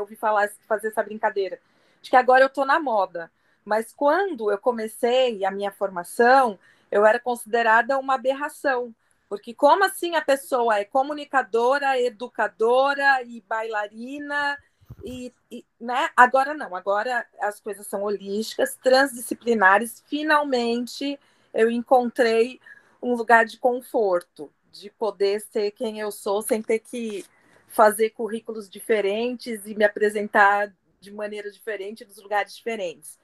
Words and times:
ouvi 0.00 0.16
falar, 0.16 0.50
fazer 0.66 0.88
essa 0.88 1.02
brincadeira, 1.02 1.60
de 2.00 2.10
que 2.10 2.16
agora 2.16 2.42
eu 2.42 2.48
estou 2.48 2.64
na 2.64 2.80
moda. 2.80 3.30
Mas 3.64 3.92
quando 3.92 4.50
eu 4.50 4.58
comecei 4.58 5.44
a 5.44 5.50
minha 5.50 5.70
formação, 5.70 6.58
eu 6.90 7.04
era 7.04 7.20
considerada 7.20 7.98
uma 7.98 8.14
aberração, 8.14 8.94
porque 9.28 9.54
como 9.54 9.84
assim 9.84 10.16
a 10.16 10.22
pessoa 10.22 10.78
é 10.78 10.84
comunicadora, 10.84 12.00
educadora 12.00 13.22
e 13.22 13.40
bailarina 13.42 14.58
e, 15.04 15.32
e, 15.50 15.64
né? 15.80 16.10
Agora 16.16 16.52
não, 16.52 16.74
agora 16.74 17.24
as 17.40 17.60
coisas 17.60 17.86
são 17.86 18.02
holísticas, 18.02 18.76
transdisciplinares. 18.82 20.02
Finalmente 20.08 21.18
eu 21.54 21.70
encontrei 21.70 22.60
um 23.02 23.14
lugar 23.14 23.44
de 23.44 23.56
conforto, 23.56 24.52
de 24.72 24.90
poder 24.90 25.40
ser 25.40 25.70
quem 25.72 26.00
eu 26.00 26.10
sou 26.10 26.42
sem 26.42 26.60
ter 26.60 26.80
que 26.80 27.24
fazer 27.70 28.10
currículos 28.10 28.68
diferentes 28.68 29.64
e 29.64 29.74
me 29.74 29.84
apresentar 29.84 30.72
de 31.00 31.10
maneira 31.12 31.50
diferente 31.50 32.04
nos 32.04 32.18
lugares 32.18 32.54
diferentes. 32.54 33.18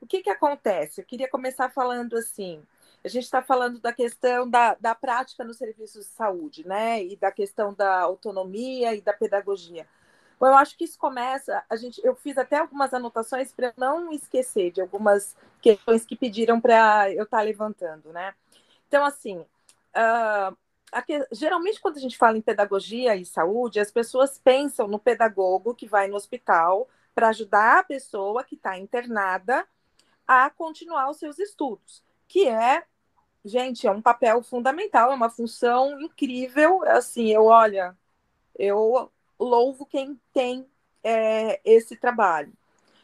O 0.00 0.06
que, 0.06 0.22
que 0.22 0.30
acontece? 0.30 1.00
Eu 1.00 1.04
queria 1.04 1.28
começar 1.28 1.68
falando 1.70 2.16
assim. 2.16 2.62
A 3.04 3.08
gente 3.08 3.24
está 3.24 3.42
falando 3.42 3.78
da 3.80 3.92
questão 3.92 4.48
da, 4.48 4.74
da 4.74 4.94
prática 4.94 5.44
nos 5.44 5.58
serviços 5.58 6.06
de 6.06 6.12
saúde, 6.12 6.66
né? 6.66 7.04
E 7.04 7.16
da 7.16 7.30
questão 7.30 7.74
da 7.74 8.00
autonomia 8.00 8.94
e 8.94 9.00
da 9.00 9.12
pedagogia. 9.12 9.86
Bom, 10.40 10.46
eu 10.46 10.56
acho 10.56 10.76
que 10.76 10.84
isso 10.84 10.98
começa. 10.98 11.62
A 11.68 11.76
gente, 11.76 12.00
eu 12.04 12.16
fiz 12.16 12.36
até 12.38 12.56
algumas 12.56 12.92
anotações 12.94 13.52
para 13.52 13.72
não 13.76 14.10
esquecer 14.10 14.72
de 14.72 14.80
algumas 14.80 15.36
questões 15.60 16.04
que 16.04 16.16
pediram 16.16 16.60
para 16.60 17.12
eu 17.12 17.24
estar 17.24 17.38
tá 17.38 17.42
levantando, 17.42 18.12
né? 18.12 18.34
Então, 18.88 19.04
assim, 19.04 19.38
uh, 19.38 20.56
aqui, 20.92 21.14
geralmente 21.32 21.80
quando 21.80 21.96
a 21.96 22.00
gente 22.00 22.16
fala 22.16 22.36
em 22.36 22.42
pedagogia 22.42 23.16
e 23.16 23.24
saúde, 23.24 23.80
as 23.80 23.90
pessoas 23.90 24.38
pensam 24.38 24.86
no 24.86 24.98
pedagogo 24.98 25.74
que 25.74 25.86
vai 25.88 26.06
no 26.06 26.16
hospital 26.16 26.88
para 27.14 27.28
ajudar 27.28 27.78
a 27.80 27.84
pessoa 27.84 28.44
que 28.44 28.54
está 28.54 28.78
internada 28.78 29.66
a 30.26 30.50
continuar 30.50 31.10
os 31.10 31.18
seus 31.18 31.38
estudos, 31.38 32.04
que 32.28 32.48
é, 32.48 32.84
gente, 33.44 33.86
é 33.86 33.90
um 33.90 34.02
papel 34.02 34.42
fundamental, 34.42 35.10
é 35.12 35.14
uma 35.14 35.30
função 35.30 36.00
incrível. 36.00 36.82
Assim, 36.84 37.28
eu 37.30 37.46
olha, 37.46 37.96
eu 38.58 39.10
louvo 39.38 39.86
quem 39.86 40.20
tem 40.32 40.66
é, 41.02 41.60
esse 41.64 41.96
trabalho. 41.96 42.52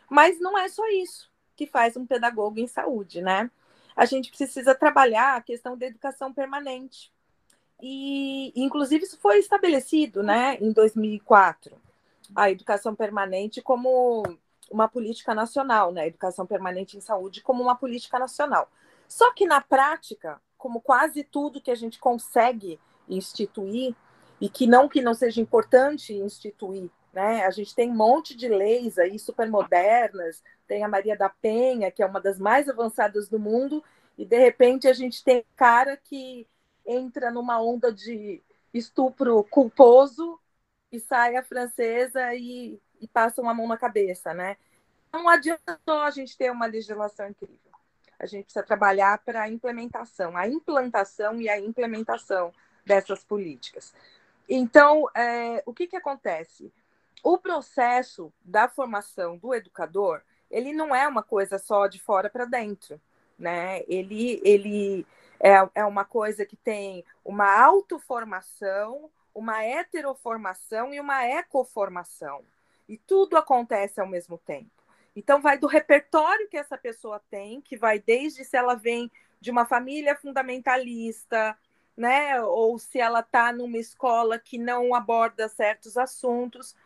Mas 0.09 0.41
não 0.41 0.59
é 0.59 0.69
só 0.69 0.87
isso 0.89 1.31
que 1.57 1.67
faz 1.67 1.97
um 1.97 2.07
pedagogo 2.07 2.61
em 2.61 2.67
saúde, 2.67 3.21
né? 3.21 3.51
A 3.97 4.05
gente 4.05 4.31
precisa 4.31 4.75
trabalhar 4.75 5.37
a 5.37 5.43
questão 5.43 5.77
da 5.77 5.87
educação 5.87 6.33
permanente. 6.33 7.13
E, 7.81 8.53
inclusive, 8.57 9.05
isso 9.05 9.19
foi 9.19 9.39
estabelecido 9.39 10.23
né, 10.23 10.57
em 10.61 10.73
2004, 10.73 11.77
a 12.35 12.51
educação 12.51 12.95
permanente 12.95 13.63
como 13.63 14.23
uma 14.71 14.89
política 14.89 15.35
nacional, 15.35 15.93
né? 15.93 16.07
Educação 16.07 16.47
permanente 16.47 16.97
em 16.97 17.01
saúde 17.01 17.41
como 17.41 17.63
uma 17.63 17.75
política 17.77 18.19
nacional. 18.19 18.69
Só 19.07 19.33
que 19.33 19.47
na 19.47 19.61
prática, 19.61 20.41
como 20.59 20.81
quase 20.81 21.25
tudo 21.25 21.61
que 21.61 21.71
a 21.71 21.75
gente 21.75 21.99
consegue 21.99 22.79
instituir, 23.09 23.95
e 24.41 24.49
que 24.49 24.67
não 24.67 24.89
que 24.89 25.01
não 25.01 25.15
seja 25.15 25.41
importante 25.41 26.13
instituir, 26.15 26.91
né? 27.13 27.45
A 27.45 27.51
gente 27.51 27.75
tem 27.75 27.91
um 27.91 27.97
monte 27.97 28.37
de 28.37 28.49
leis 28.49 28.99
aí 28.99 29.19
super 29.19 29.49
modernas, 29.51 30.43
tem 30.67 30.85
a 30.85 30.89
Maria 30.89 31.17
da 31.17 31.29
Penha, 31.29 31.91
que 31.91 32.03
é 32.03 32.07
uma 32.07 32.21
das 32.21 32.39
mais 32.39 32.69
avançadas 32.69 33.29
do 33.29 33.39
mundo, 33.39 33.83
e 34.17 34.25
de 34.25 34.39
repente 34.39 34.87
a 34.87 34.93
gente 34.93 35.25
tem 35.25 35.45
cara 35.57 35.97
que 35.97 36.47
entra 36.89 37.31
numa 37.31 37.61
onda 37.61 37.93
de 37.93 38.43
estupro 38.73 39.45
culposo 39.45 40.41
e 40.91 40.99
sai 40.99 41.37
a 41.37 41.43
francesa 41.43 42.35
e, 42.35 42.81
e 42.99 43.07
passa 43.07 43.43
uma 43.43 43.53
mão 43.53 43.69
na 43.69 43.77
cabeça, 43.77 44.33
né? 44.33 44.57
Não 45.13 45.29
adianta 45.29 45.79
só 45.85 46.05
a 46.05 46.11
gente 46.11 46.37
ter 46.37 46.51
uma 46.51 46.67
legislação 46.67 47.29
incrível. 47.29 47.57
A 48.19 48.27
gente 48.27 48.45
precisa 48.45 48.65
trabalhar 48.65 49.19
para 49.19 49.43
a 49.43 49.49
implementação, 49.49 50.37
a 50.37 50.49
implantação 50.49 51.41
e 51.41 51.49
a 51.49 51.59
implementação 51.59 52.53
dessas 52.85 53.23
políticas. 53.23 53.95
Então, 54.49 55.09
é, 55.15 55.63
o 55.67 55.75
que, 55.75 55.87
que 55.87 55.97
acontece? 55.97 56.73
O 57.23 57.37
processo 57.37 58.33
da 58.43 58.69
formação 58.69 59.37
do 59.37 59.55
educador, 59.55 60.23
ele 60.51 60.73
não 60.73 60.95
é 60.95 61.07
uma 61.07 61.23
coisa 61.23 61.59
só 61.59 61.87
de 61.87 62.01
fora 62.01 62.31
para 62.31 62.47
dentro, 62.47 63.01
né? 63.39 63.83
Ele, 63.87 64.41
ele 64.43 65.07
é, 65.41 65.69
é 65.75 65.85
uma 65.85 66.05
coisa 66.05 66.45
que 66.45 66.57
tem 66.57 67.05
uma 67.25 67.61
autoformação, 67.63 69.11
uma 69.35 69.65
heteroformação 69.65 70.93
e 70.93 71.01
uma 71.01 71.27
ecoformação. 71.27 72.43
E 72.89 72.97
tudo 72.97 73.37
acontece 73.37 74.01
ao 74.01 74.07
mesmo 74.07 74.39
tempo. 74.39 74.71
Então, 75.15 75.41
vai 75.41 75.59
do 75.59 75.67
repertório 75.67 76.49
que 76.49 76.57
essa 76.57 76.79
pessoa 76.79 77.21
tem, 77.31 77.61
que 77.61 77.77
vai 77.77 77.99
desde 77.99 78.45
se 78.45 78.57
ela 78.57 78.75
vem 78.75 79.11
de 79.41 79.51
uma 79.51 79.65
família 79.65 80.17
fundamentalista, 80.17 81.57
né? 81.97 82.41
Ou 82.41 82.79
se 82.79 82.99
ela 82.99 83.21
está 83.21 83.53
numa 83.53 83.79
escola 83.79 84.39
que 84.39 84.57
não 84.59 84.95
aborda 84.95 85.49
certos 85.49 85.97
assuntos. 85.97 86.77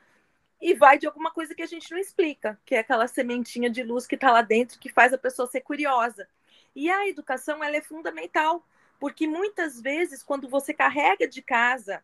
E 0.60 0.74
vai 0.74 0.96
de 0.98 1.06
alguma 1.06 1.30
coisa 1.30 1.54
que 1.54 1.62
a 1.62 1.66
gente 1.66 1.90
não 1.90 1.98
explica, 1.98 2.58
que 2.64 2.74
é 2.74 2.78
aquela 2.78 3.06
sementinha 3.06 3.68
de 3.68 3.82
luz 3.82 4.06
que 4.06 4.14
está 4.14 4.30
lá 4.30 4.42
dentro 4.42 4.78
que 4.78 4.88
faz 4.88 5.12
a 5.12 5.18
pessoa 5.18 5.48
ser 5.48 5.60
curiosa. 5.60 6.26
E 6.74 6.90
a 6.90 7.08
educação 7.08 7.62
ela 7.62 7.76
é 7.76 7.82
fundamental, 7.82 8.66
porque 8.98 9.26
muitas 9.26 9.80
vezes, 9.80 10.22
quando 10.22 10.48
você 10.48 10.72
carrega 10.72 11.26
de 11.26 11.42
casa 11.42 12.02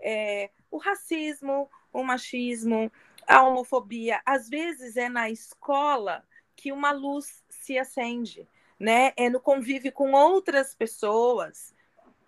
é, 0.00 0.50
o 0.70 0.78
racismo, 0.78 1.70
o 1.92 2.02
machismo, 2.02 2.90
a 3.26 3.42
homofobia, 3.42 4.20
às 4.24 4.48
vezes 4.48 4.96
é 4.96 5.08
na 5.08 5.30
escola 5.30 6.24
que 6.54 6.72
uma 6.72 6.92
luz 6.92 7.42
se 7.48 7.78
acende, 7.78 8.48
né? 8.78 9.12
É 9.16 9.28
no 9.28 9.40
convívio 9.40 9.92
com 9.92 10.12
outras 10.12 10.74
pessoas, 10.74 11.74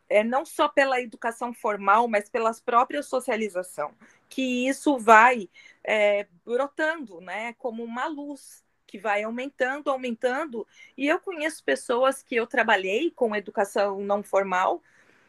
é, 0.09 0.25
não 0.25 0.45
só 0.45 0.69
pela 0.69 1.01
educação 1.01 1.53
formal, 1.53 2.09
mas 2.09 2.29
pela 2.29 2.53
própria 2.65 3.03
socialização, 3.03 3.95
que 4.29 4.67
isso 4.69 4.99
vai 4.99 5.49
é, 5.85 6.27
brotando, 6.45 7.21
né, 7.21 7.55
como 7.55 7.85
uma 7.85 8.07
luz 8.07 8.65
que 8.89 8.99
vai 8.99 9.23
aumentando, 9.23 9.91
aumentando. 9.91 10.67
E 10.97 11.07
eu 11.07 11.21
conheço 11.21 11.63
pessoas 11.63 12.23
que 12.23 12.35
eu 12.35 12.47
trabalhei 12.47 13.11
com 13.11 13.37
educação 13.37 14.01
não 14.01 14.23
formal 14.23 14.83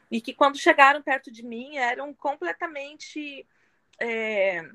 e 0.09 0.19
que 0.21 0.33
quando 0.33 0.57
chegaram 0.57 1.03
perto 1.03 1.29
de 1.29 1.43
mim 1.45 1.75
eram 1.77 2.13
completamente 2.13 3.45
é, 3.99 4.67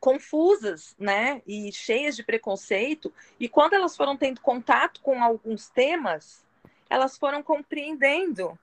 confusas, 0.00 0.96
né, 0.98 1.42
e 1.46 1.70
cheias 1.70 2.16
de 2.16 2.24
preconceito. 2.24 3.12
E 3.38 3.48
quando 3.48 3.74
elas 3.74 3.94
foram 3.94 4.16
tendo 4.16 4.40
contato 4.40 5.00
com 5.02 5.22
alguns 5.22 5.68
temas, 5.68 6.44
elas 6.88 7.18
foram 7.18 7.42
compreendendo 7.42 8.58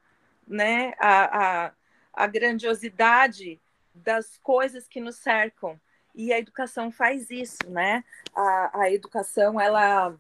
né, 0.48 0.94
a, 1.00 1.66
a, 1.66 1.72
a 2.12 2.28
grandiosidade 2.28 3.62
das 3.94 4.38
coisas 4.40 4.88
que 4.88 5.00
nos 5.00 5.18
cercam. 5.18 5.80
E 6.16 6.32
a 6.32 6.40
educação 6.40 6.92
faz 6.92 7.30
isso, 7.30 7.58
né? 7.68 8.04
A, 8.34 8.82
a 8.82 8.92
educação, 8.92 9.60
ela, 9.60 10.16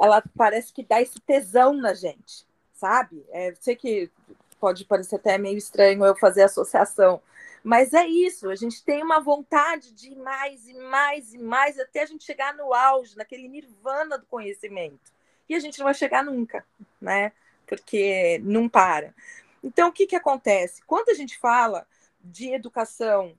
ela 0.00 0.22
parece 0.36 0.72
que 0.72 0.84
dá 0.84 1.02
esse 1.02 1.20
tesão 1.20 1.74
na 1.74 1.94
gente, 1.94 2.46
sabe? 2.72 3.24
É, 3.30 3.52
sei 3.60 3.74
que 3.74 4.10
pode 4.60 4.84
parecer 4.84 5.16
até 5.16 5.36
meio 5.36 5.58
estranho 5.58 6.04
eu 6.04 6.14
fazer 6.14 6.44
associação, 6.44 7.20
mas 7.64 7.92
é 7.92 8.06
isso, 8.06 8.48
a 8.50 8.54
gente 8.54 8.84
tem 8.84 9.02
uma 9.02 9.20
vontade 9.20 9.92
de 9.92 10.14
mais 10.16 10.68
e 10.68 10.74
mais 10.74 11.34
e 11.34 11.38
mais 11.38 11.78
até 11.78 12.02
a 12.02 12.06
gente 12.06 12.24
chegar 12.24 12.54
no 12.54 12.72
auge, 12.72 13.16
naquele 13.16 13.48
nirvana 13.48 14.18
do 14.18 14.26
conhecimento. 14.26 15.12
E 15.48 15.54
a 15.54 15.60
gente 15.60 15.78
não 15.78 15.84
vai 15.84 15.94
chegar 15.94 16.24
nunca, 16.24 16.64
né? 17.00 17.32
Porque 17.66 18.40
não 18.44 18.68
para. 18.68 19.14
Então, 19.62 19.88
o 19.88 19.92
que, 19.92 20.06
que 20.06 20.16
acontece? 20.16 20.82
Quando 20.86 21.10
a 21.10 21.14
gente 21.14 21.38
fala 21.38 21.86
de 22.20 22.52
educação 22.52 23.36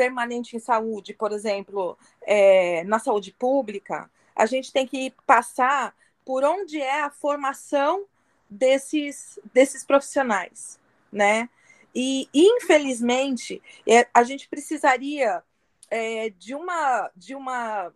permanente 0.00 0.56
em 0.56 0.58
saúde, 0.58 1.12
por 1.12 1.30
exemplo, 1.30 1.94
é, 2.22 2.82
na 2.84 2.98
saúde 2.98 3.32
pública, 3.32 4.10
a 4.34 4.46
gente 4.46 4.72
tem 4.72 4.86
que 4.86 5.12
passar 5.26 5.94
por 6.24 6.42
onde 6.42 6.80
é 6.80 7.02
a 7.02 7.10
formação 7.10 8.06
desses, 8.48 9.38
desses 9.52 9.84
profissionais, 9.84 10.80
né? 11.12 11.50
E, 11.94 12.30
infelizmente, 12.32 13.62
é, 13.86 14.08
a 14.14 14.22
gente 14.22 14.48
precisaria 14.48 15.42
é, 15.90 16.30
de, 16.30 16.54
uma, 16.54 17.10
de, 17.14 17.34
uma, 17.34 17.92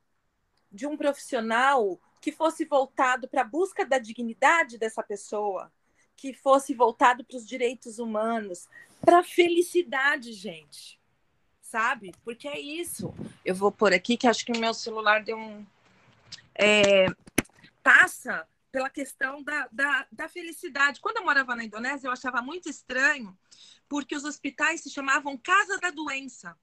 de 0.70 0.86
um 0.86 0.98
profissional 0.98 1.98
que 2.20 2.30
fosse 2.30 2.66
voltado 2.66 3.26
para 3.26 3.40
a 3.40 3.48
busca 3.48 3.86
da 3.86 3.98
dignidade 3.98 4.76
dessa 4.76 5.02
pessoa, 5.02 5.72
que 6.14 6.34
fosse 6.34 6.74
voltado 6.74 7.24
para 7.24 7.38
os 7.38 7.48
direitos 7.48 7.98
humanos, 7.98 8.68
para 9.00 9.20
a 9.20 9.24
felicidade, 9.24 10.34
gente. 10.34 11.02
Sabe? 11.74 12.14
Porque 12.22 12.46
é 12.46 12.60
isso. 12.60 13.12
Eu 13.44 13.52
vou 13.52 13.72
por 13.72 13.92
aqui, 13.92 14.16
que 14.16 14.28
acho 14.28 14.46
que 14.46 14.52
o 14.52 14.60
meu 14.60 14.72
celular 14.72 15.24
deu 15.24 15.36
um. 15.36 15.66
É, 16.54 17.06
passa 17.82 18.46
pela 18.70 18.88
questão 18.88 19.42
da, 19.42 19.68
da, 19.72 20.06
da 20.12 20.28
felicidade. 20.28 21.00
Quando 21.00 21.16
eu 21.16 21.24
morava 21.24 21.56
na 21.56 21.64
Indonésia, 21.64 22.06
eu 22.06 22.12
achava 22.12 22.40
muito 22.40 22.70
estranho, 22.70 23.36
porque 23.88 24.14
os 24.14 24.22
hospitais 24.22 24.82
se 24.82 24.88
chamavam 24.88 25.36
Casa 25.36 25.76
da 25.78 25.90
Doença. 25.90 26.56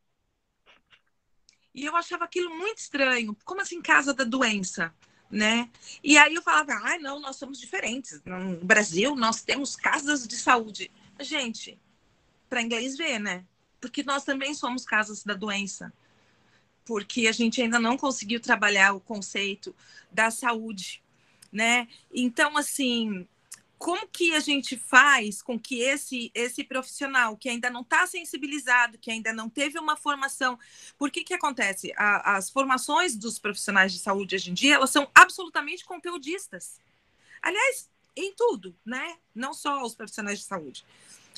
E 1.75 1.83
eu 1.83 1.93
achava 1.97 2.23
aquilo 2.23 2.57
muito 2.57 2.77
estranho. 2.77 3.35
Como 3.43 3.59
assim 3.59 3.81
casa 3.81 4.13
da 4.13 4.23
doença? 4.23 4.95
Né? 5.29 5.69
E 6.01 6.17
aí 6.17 6.35
eu 6.35 6.41
falava, 6.41 6.71
ah, 6.71 6.97
não, 6.99 7.19
nós 7.19 7.35
somos 7.35 7.59
diferentes. 7.59 8.21
No 8.23 8.63
Brasil, 8.63 9.13
nós 9.13 9.41
temos 9.41 9.75
casas 9.75 10.25
de 10.25 10.37
saúde. 10.37 10.89
Gente, 11.19 11.77
para 12.47 12.61
inglês 12.61 12.95
ver, 12.95 13.19
né? 13.19 13.45
Porque 13.81 14.03
nós 14.03 14.23
também 14.23 14.53
somos 14.53 14.85
casas 14.85 15.23
da 15.23 15.33
doença. 15.33 15.91
Porque 16.85 17.27
a 17.27 17.31
gente 17.31 17.61
ainda 17.61 17.79
não 17.79 17.97
conseguiu 17.97 18.39
trabalhar 18.39 18.93
o 18.93 19.01
conceito 19.01 19.75
da 20.11 20.31
saúde, 20.31 21.03
né? 21.51 21.87
Então, 22.13 22.55
assim, 22.57 23.27
como 23.81 24.07
que 24.07 24.35
a 24.35 24.39
gente 24.39 24.77
faz 24.77 25.41
com 25.41 25.59
que 25.59 25.81
esse 25.81 26.31
esse 26.35 26.63
profissional 26.63 27.35
que 27.35 27.49
ainda 27.49 27.67
não 27.67 27.81
está 27.81 28.05
sensibilizado, 28.05 28.99
que 28.99 29.09
ainda 29.09 29.33
não 29.33 29.49
teve 29.49 29.79
uma 29.79 29.97
formação, 29.97 30.57
por 30.99 31.09
que 31.09 31.33
acontece? 31.33 31.91
A, 31.97 32.37
as 32.37 32.51
formações 32.51 33.15
dos 33.15 33.39
profissionais 33.39 33.91
de 33.91 33.97
saúde 33.97 34.35
hoje 34.35 34.51
em 34.51 34.53
dia 34.53 34.75
elas 34.75 34.91
são 34.91 35.09
absolutamente 35.15 35.83
conteudistas. 35.83 36.79
Aliás, 37.41 37.89
em 38.15 38.31
tudo, 38.35 38.75
né? 38.85 39.17
Não 39.33 39.51
só 39.51 39.83
os 39.83 39.95
profissionais 39.95 40.37
de 40.37 40.45
saúde. 40.45 40.85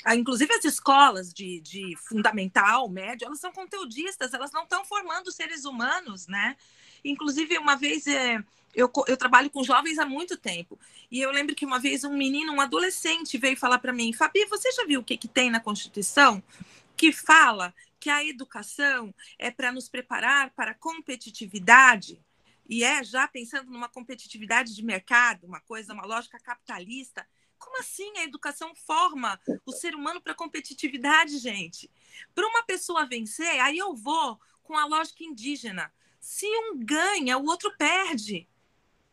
Ah, 0.04 0.16
inclusive 0.16 0.54
as 0.54 0.66
escolas 0.66 1.34
de, 1.34 1.62
de 1.62 1.96
fundamental, 1.98 2.90
médio, 2.90 3.26
elas 3.26 3.40
são 3.40 3.52
conteudistas, 3.54 4.34
elas 4.34 4.52
não 4.52 4.64
estão 4.64 4.84
formando 4.84 5.32
seres 5.32 5.64
humanos, 5.64 6.28
né? 6.28 6.58
Inclusive, 7.06 7.58
uma 7.58 7.76
vez 7.76 8.06
é, 8.08 8.44
eu, 8.74 8.92
eu 9.08 9.16
trabalho 9.16 9.50
com 9.50 9.64
jovens 9.64 10.00
há 10.00 10.06
muito 10.06 10.36
tempo. 10.36 10.80
E 11.12 11.22
eu 11.22 11.32
lembro 11.32 11.56
que 11.56 11.66
uma 11.66 11.80
vez 11.80 12.04
um 12.04 12.16
menino, 12.16 12.54
um 12.54 12.62
adolescente, 12.62 13.38
veio 13.38 13.56
falar 13.56 13.80
para 13.80 13.94
mim: 13.94 14.14
Fabi, 14.14 14.46
você 14.46 14.72
já 14.72 14.86
viu 14.86 15.02
o 15.02 15.04
que, 15.04 15.18
que 15.18 15.28
tem 15.28 15.50
na 15.50 15.60
Constituição 15.60 16.44
que 16.96 17.12
fala 17.12 17.74
que 18.00 18.10
a 18.10 18.24
educação 18.24 19.14
é 19.40 19.50
para 19.50 19.72
nos 19.72 19.88
preparar 19.88 20.52
para 20.52 20.72
a 20.72 20.76
competitividade? 20.76 22.20
E 22.68 22.84
é 22.84 23.04
já 23.04 23.28
pensando 23.28 23.72
numa 23.72 23.90
competitividade 23.90 24.74
de 24.74 24.84
mercado, 24.84 25.46
uma 25.46 25.60
coisa, 25.60 25.94
uma 25.94 26.06
lógica 26.06 26.40
capitalista. 26.40 27.26
Como 27.64 27.80
assim 27.80 28.12
a 28.18 28.24
educação 28.26 28.76
forma 28.76 29.40
o 29.66 29.72
ser 29.72 29.96
humano 29.96 30.20
para 30.20 30.36
competitividade, 30.36 31.38
gente? 31.38 31.90
Para 32.36 32.46
uma 32.46 32.62
pessoa 32.64 33.06
vencer, 33.06 33.58
aí 33.62 33.78
eu 33.78 33.96
vou 33.96 34.38
com 34.62 34.78
a 34.78 34.86
lógica 34.86 35.24
indígena. 35.24 35.90
Se 36.20 36.46
um 36.46 36.78
ganha, 36.78 37.38
o 37.38 37.46
outro 37.46 37.74
perde. 37.78 38.50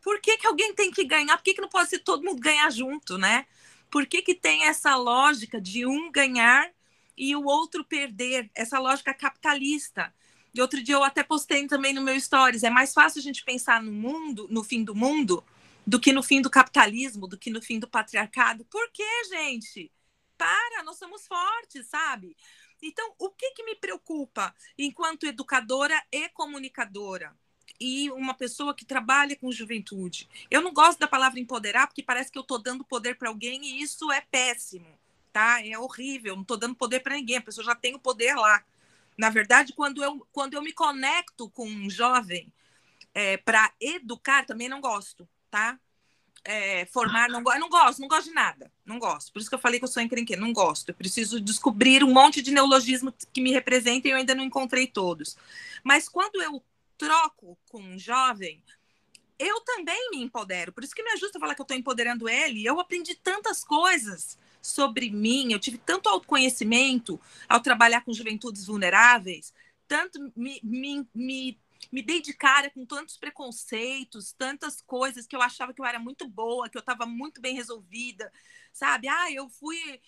Por 0.03 0.21
que, 0.21 0.37
que 0.37 0.49
alguém 0.49 0.75
tem 0.75 0.91
que 0.91 1.05
ganhar? 1.05 1.37
Por 1.37 1.45
que, 1.45 1.55
que 1.55 1.61
não 1.61 1.69
pode 1.69 1.91
ser 1.91 2.01
todo 2.01 2.25
mundo 2.25 2.41
ganhar 2.41 2.69
junto, 2.73 3.17
né? 3.17 3.47
Por 3.89 4.05
que, 4.05 4.21
que 4.21 4.35
tem 4.35 4.65
essa 4.65 4.97
lógica 4.97 5.61
de 5.61 5.87
um 5.87 6.11
ganhar 6.11 6.73
e 7.17 7.37
o 7.37 7.45
outro 7.45 7.85
perder? 7.85 8.51
Essa 8.53 8.81
lógica 8.81 9.15
capitalista. 9.15 10.13
E 10.53 10.61
outro 10.61 10.83
dia 10.83 10.97
eu 10.97 11.05
até 11.05 11.23
postei 11.23 11.69
também 11.69 11.93
no 11.93 12.03
meu 12.03 12.19
stories. 12.19 12.65
É 12.65 12.71
mais 12.71 12.93
fácil 12.93 13.21
a 13.21 13.23
gente 13.23 13.45
pensar 13.45 13.81
no 13.81 13.93
mundo, 13.93 14.49
no 14.51 14.65
fim 14.65 14.83
do 14.83 14.95
mundo, 14.95 15.45
do 15.87 16.01
que 16.01 16.13
no 16.13 16.23
fim 16.23 16.41
do 16.41 16.51
capitalismo, 16.51 17.27
do 17.27 17.39
que 17.39 17.51
no 17.51 17.63
fim 17.63 17.79
do 17.79 17.89
patriarcado. 17.89 18.65
Por 18.67 18.91
quê, 18.93 19.25
gente? 19.29 19.91
Para, 20.37 20.83
nós 20.85 20.99
somos 20.99 21.27
fortes, 21.27 21.87
sabe? 21.87 22.37
Então, 22.83 23.15
o 23.19 23.31
que, 23.31 23.51
que 23.51 23.63
me 23.63 23.75
preocupa 23.75 24.55
enquanto 24.79 25.27
educadora 25.27 26.03
e 26.11 26.29
comunicadora? 26.31 27.35
e 27.79 28.11
uma 28.11 28.35
pessoa 28.35 28.75
que 28.75 28.85
trabalha 28.85 29.37
com 29.37 29.51
juventude. 29.51 30.29
Eu 30.51 30.61
não 30.61 30.73
gosto 30.73 30.99
da 30.99 31.09
palavra 31.09 31.41
empoderar 31.41 31.87
porque 31.87 32.03
parece 32.03 32.31
que 32.31 32.37
eu 32.37 32.43
estou 32.43 32.59
dando 32.59 32.85
poder 32.85 33.17
para 33.17 33.29
alguém 33.29 33.65
e 33.65 33.83
isso 33.83 34.11
é 34.13 34.21
péssimo, 34.21 34.87
tá? 35.33 35.65
É 35.65 35.79
horrível, 35.79 36.35
não 36.35 36.43
estou 36.43 36.59
dando 36.59 36.75
poder 36.75 37.01
para 37.01 37.15
ninguém, 37.15 37.39
a 37.39 37.43
pessoa 37.43 37.65
já 37.65 37.75
tem 37.75 37.95
o 37.95 37.99
poder 37.99 38.35
lá. 38.35 38.63
Na 39.17 39.31
verdade, 39.31 39.73
quando 39.73 40.03
eu, 40.03 40.27
quando 40.33 40.55
eu 40.55 40.63
me 40.63 40.73
conecto 40.73 41.49
com 41.51 41.67
um 41.67 41.89
jovem 41.89 42.53
é, 43.15 43.37
para 43.39 43.73
educar, 43.81 44.45
também 44.45 44.69
não 44.69 44.81
gosto, 44.81 45.29
tá? 45.51 45.79
É, 46.43 46.87
formar, 46.87 47.29
não, 47.29 47.43
não 47.43 47.69
gosto, 47.69 48.01
não 48.01 48.09
gosto 48.09 48.29
de 48.29 48.35
nada, 48.35 48.73
não 48.85 48.99
gosto. 48.99 49.31
Por 49.33 49.41
isso 49.41 49.49
que 49.49 49.55
eu 49.55 49.61
falei 49.61 49.79
que 49.79 49.85
eu 49.85 49.89
sou 49.89 50.03
encrenqueira, 50.03 50.41
não 50.41 50.53
gosto. 50.53 50.89
Eu 50.89 50.95
preciso 50.95 51.41
descobrir 51.41 52.03
um 52.03 52.13
monte 52.13 52.41
de 52.41 52.51
neologismo 52.51 53.13
que 53.33 53.43
me 53.43 53.53
representem 53.53 54.11
e 54.11 54.15
eu 54.15 54.19
ainda 54.19 54.35
não 54.35 54.45
encontrei 54.45 54.87
todos. 54.87 55.37
Mas 55.85 56.09
quando 56.09 56.41
eu 56.43 56.63
troco 56.97 57.59
com 57.69 57.83
um 57.83 57.99
jovem, 57.99 58.63
eu 59.39 59.61
também 59.63 60.11
me 60.11 60.23
empodero. 60.23 60.73
Por 60.73 60.83
isso 60.83 60.95
que 60.95 61.03
me 61.03 61.11
ajuda 61.13 61.39
falar 61.39 61.55
que 61.55 61.61
eu 61.61 61.65
estou 61.65 61.77
empoderando 61.77 62.29
ele. 62.29 62.65
Eu 62.65 62.81
aprendi 62.81 63.15
tantas 63.15 63.63
coisas 63.63 64.39
sobre 64.63 65.11
mim, 65.11 65.53
eu 65.53 65.59
tive 65.59 65.79
tanto 65.79 66.09
autoconhecimento 66.09 67.21
ao 67.49 67.61
trabalhar 67.61 68.03
com 68.03 68.13
juventudes 68.13 68.67
vulneráveis, 68.67 69.55
tanto 69.89 70.33
me, 70.37 70.61
me, 70.63 71.09
me, 71.15 71.59
me 71.91 72.03
dei 72.03 72.21
de 72.21 72.33
cara 72.33 72.71
com 72.71 72.85
tantos 72.85 73.17
preconceitos, 73.17 74.33
tantas 74.33 74.81
coisas 74.81 75.27
que 75.27 75.35
eu 75.35 75.43
achava 75.43 75.73
que 75.73 75.81
eu 75.81 75.85
era 75.85 75.99
muito 75.99 76.29
boa, 76.29 76.69
que 76.69 76.77
eu 76.77 76.81
estava 76.81 77.07
muito 77.07 77.41
bem 77.41 77.55
resolvida, 77.55 78.33
sabe? 78.73 79.09
Ah, 79.09 79.31
eu 79.33 79.49
fui 79.49 80.01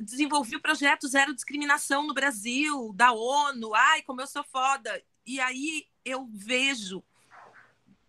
desenvolvi 0.00 0.56
o 0.56 0.60
projeto 0.60 1.06
Zero 1.06 1.34
Discriminação 1.34 2.06
no 2.06 2.14
Brasil, 2.14 2.92
da 2.94 3.12
ONU, 3.12 3.74
ai, 3.74 4.02
como 4.02 4.20
eu 4.20 4.26
sou 4.26 4.42
foda. 4.44 5.02
E 5.24 5.38
aí 5.40 5.86
eu 6.04 6.28
vejo 6.32 7.02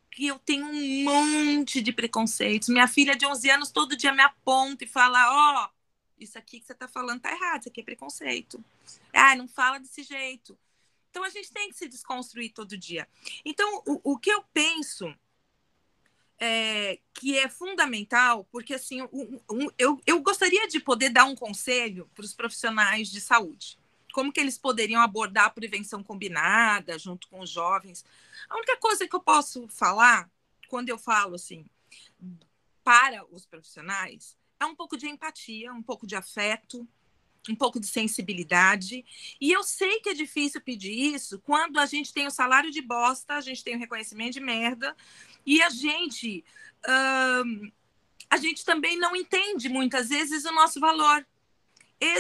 que 0.10 0.28
eu 0.28 0.40
tenho 0.40 0.66
um 0.66 1.04
monte 1.04 1.82
de 1.82 1.94
preconceitos. 1.94 2.70
Minha 2.70 2.88
filha 2.88 3.16
de 3.16 3.26
11 3.26 3.50
anos 3.50 3.72
todo 3.72 3.96
dia 3.96 4.12
me 4.12 4.22
aponta 4.22 4.84
e 4.84 4.88
fala: 4.88 5.20
Ó, 5.30 5.66
oh, 5.66 5.70
isso 6.20 6.38
aqui 6.38 6.60
que 6.60 6.66
você 6.66 6.74
está 6.74 6.88
falando 6.88 7.22
tá 7.22 7.32
errado, 7.32 7.62
isso 7.62 7.70
aqui 7.70 7.82
é 7.82 7.84
preconceito. 7.84 8.64
Ah, 9.14 9.36
não 9.36 9.48
fala 9.48 9.80
desse 9.80 10.04
jeito. 10.04 10.58
Então 11.12 11.24
a 11.24 11.30
gente 11.30 11.52
tem 11.52 11.70
que 11.70 11.78
se 11.78 11.88
desconstruir 11.88 12.52
todo 12.54 12.78
dia. 12.78 13.08
Então, 13.46 13.84
o, 13.86 14.14
o 14.14 14.18
que 14.18 14.32
eu 14.32 14.44
penso 14.54 15.14
é, 16.40 17.00
que 17.14 17.38
é 17.38 17.48
fundamental, 17.48 18.48
porque 18.52 18.74
assim, 18.74 19.04
um, 19.04 19.40
um, 19.52 19.68
eu, 19.78 20.02
eu 20.08 20.20
gostaria 20.22 20.68
de 20.68 20.80
poder 20.80 21.10
dar 21.10 21.26
um 21.26 21.36
conselho 21.36 22.10
para 22.16 22.26
os 22.26 22.34
profissionais 22.34 23.10
de 23.10 23.22
saúde 23.22 23.78
como 24.12 24.32
que 24.32 24.40
eles 24.40 24.58
poderiam 24.58 25.02
abordar 25.02 25.46
a 25.46 25.50
prevenção 25.50 26.04
combinada 26.04 27.00
junto 27.00 27.28
com 27.30 27.40
os 27.40 27.50
jovens. 27.50 28.06
A 28.50 28.56
única 28.56 28.78
coisa 28.78 29.08
que 29.08 29.16
eu 29.16 29.22
posso 29.22 29.68
falar, 29.70 30.30
quando 30.68 30.90
eu 30.90 30.98
falo 30.98 31.36
assim, 31.36 31.66
para 32.84 33.26
os 33.32 33.46
profissionais, 33.46 34.38
é 34.60 34.66
um 34.66 34.76
pouco 34.76 34.98
de 34.98 35.08
empatia, 35.08 35.74
um 35.74 35.82
pouco 35.82 36.06
de 36.06 36.16
afeto, 36.16 36.88
um 37.50 37.56
pouco 37.56 37.80
de 37.80 37.88
sensibilidade. 37.88 39.04
E 39.40 39.52
eu 39.52 39.64
sei 39.64 40.00
que 40.00 40.10
é 40.10 40.14
difícil 40.14 40.62
pedir 40.62 41.14
isso 41.14 41.40
quando 41.40 41.80
a 41.80 41.86
gente 41.86 42.14
tem 42.14 42.28
o 42.28 42.32
salário 42.32 42.72
de 42.72 42.82
bosta, 42.82 43.36
a 43.36 43.42
gente 43.42 43.64
tem 43.64 43.76
o 43.76 43.80
reconhecimento 43.80 44.34
de 44.34 44.40
merda, 44.40 44.96
e 45.46 45.62
a 45.62 45.70
gente. 45.70 46.44
A 48.30 48.38
gente 48.38 48.64
também 48.64 48.98
não 48.98 49.16
entende 49.16 49.68
muitas 49.68 50.10
vezes 50.10 50.46
o 50.46 50.52
nosso 50.52 50.80
valor 50.80 51.26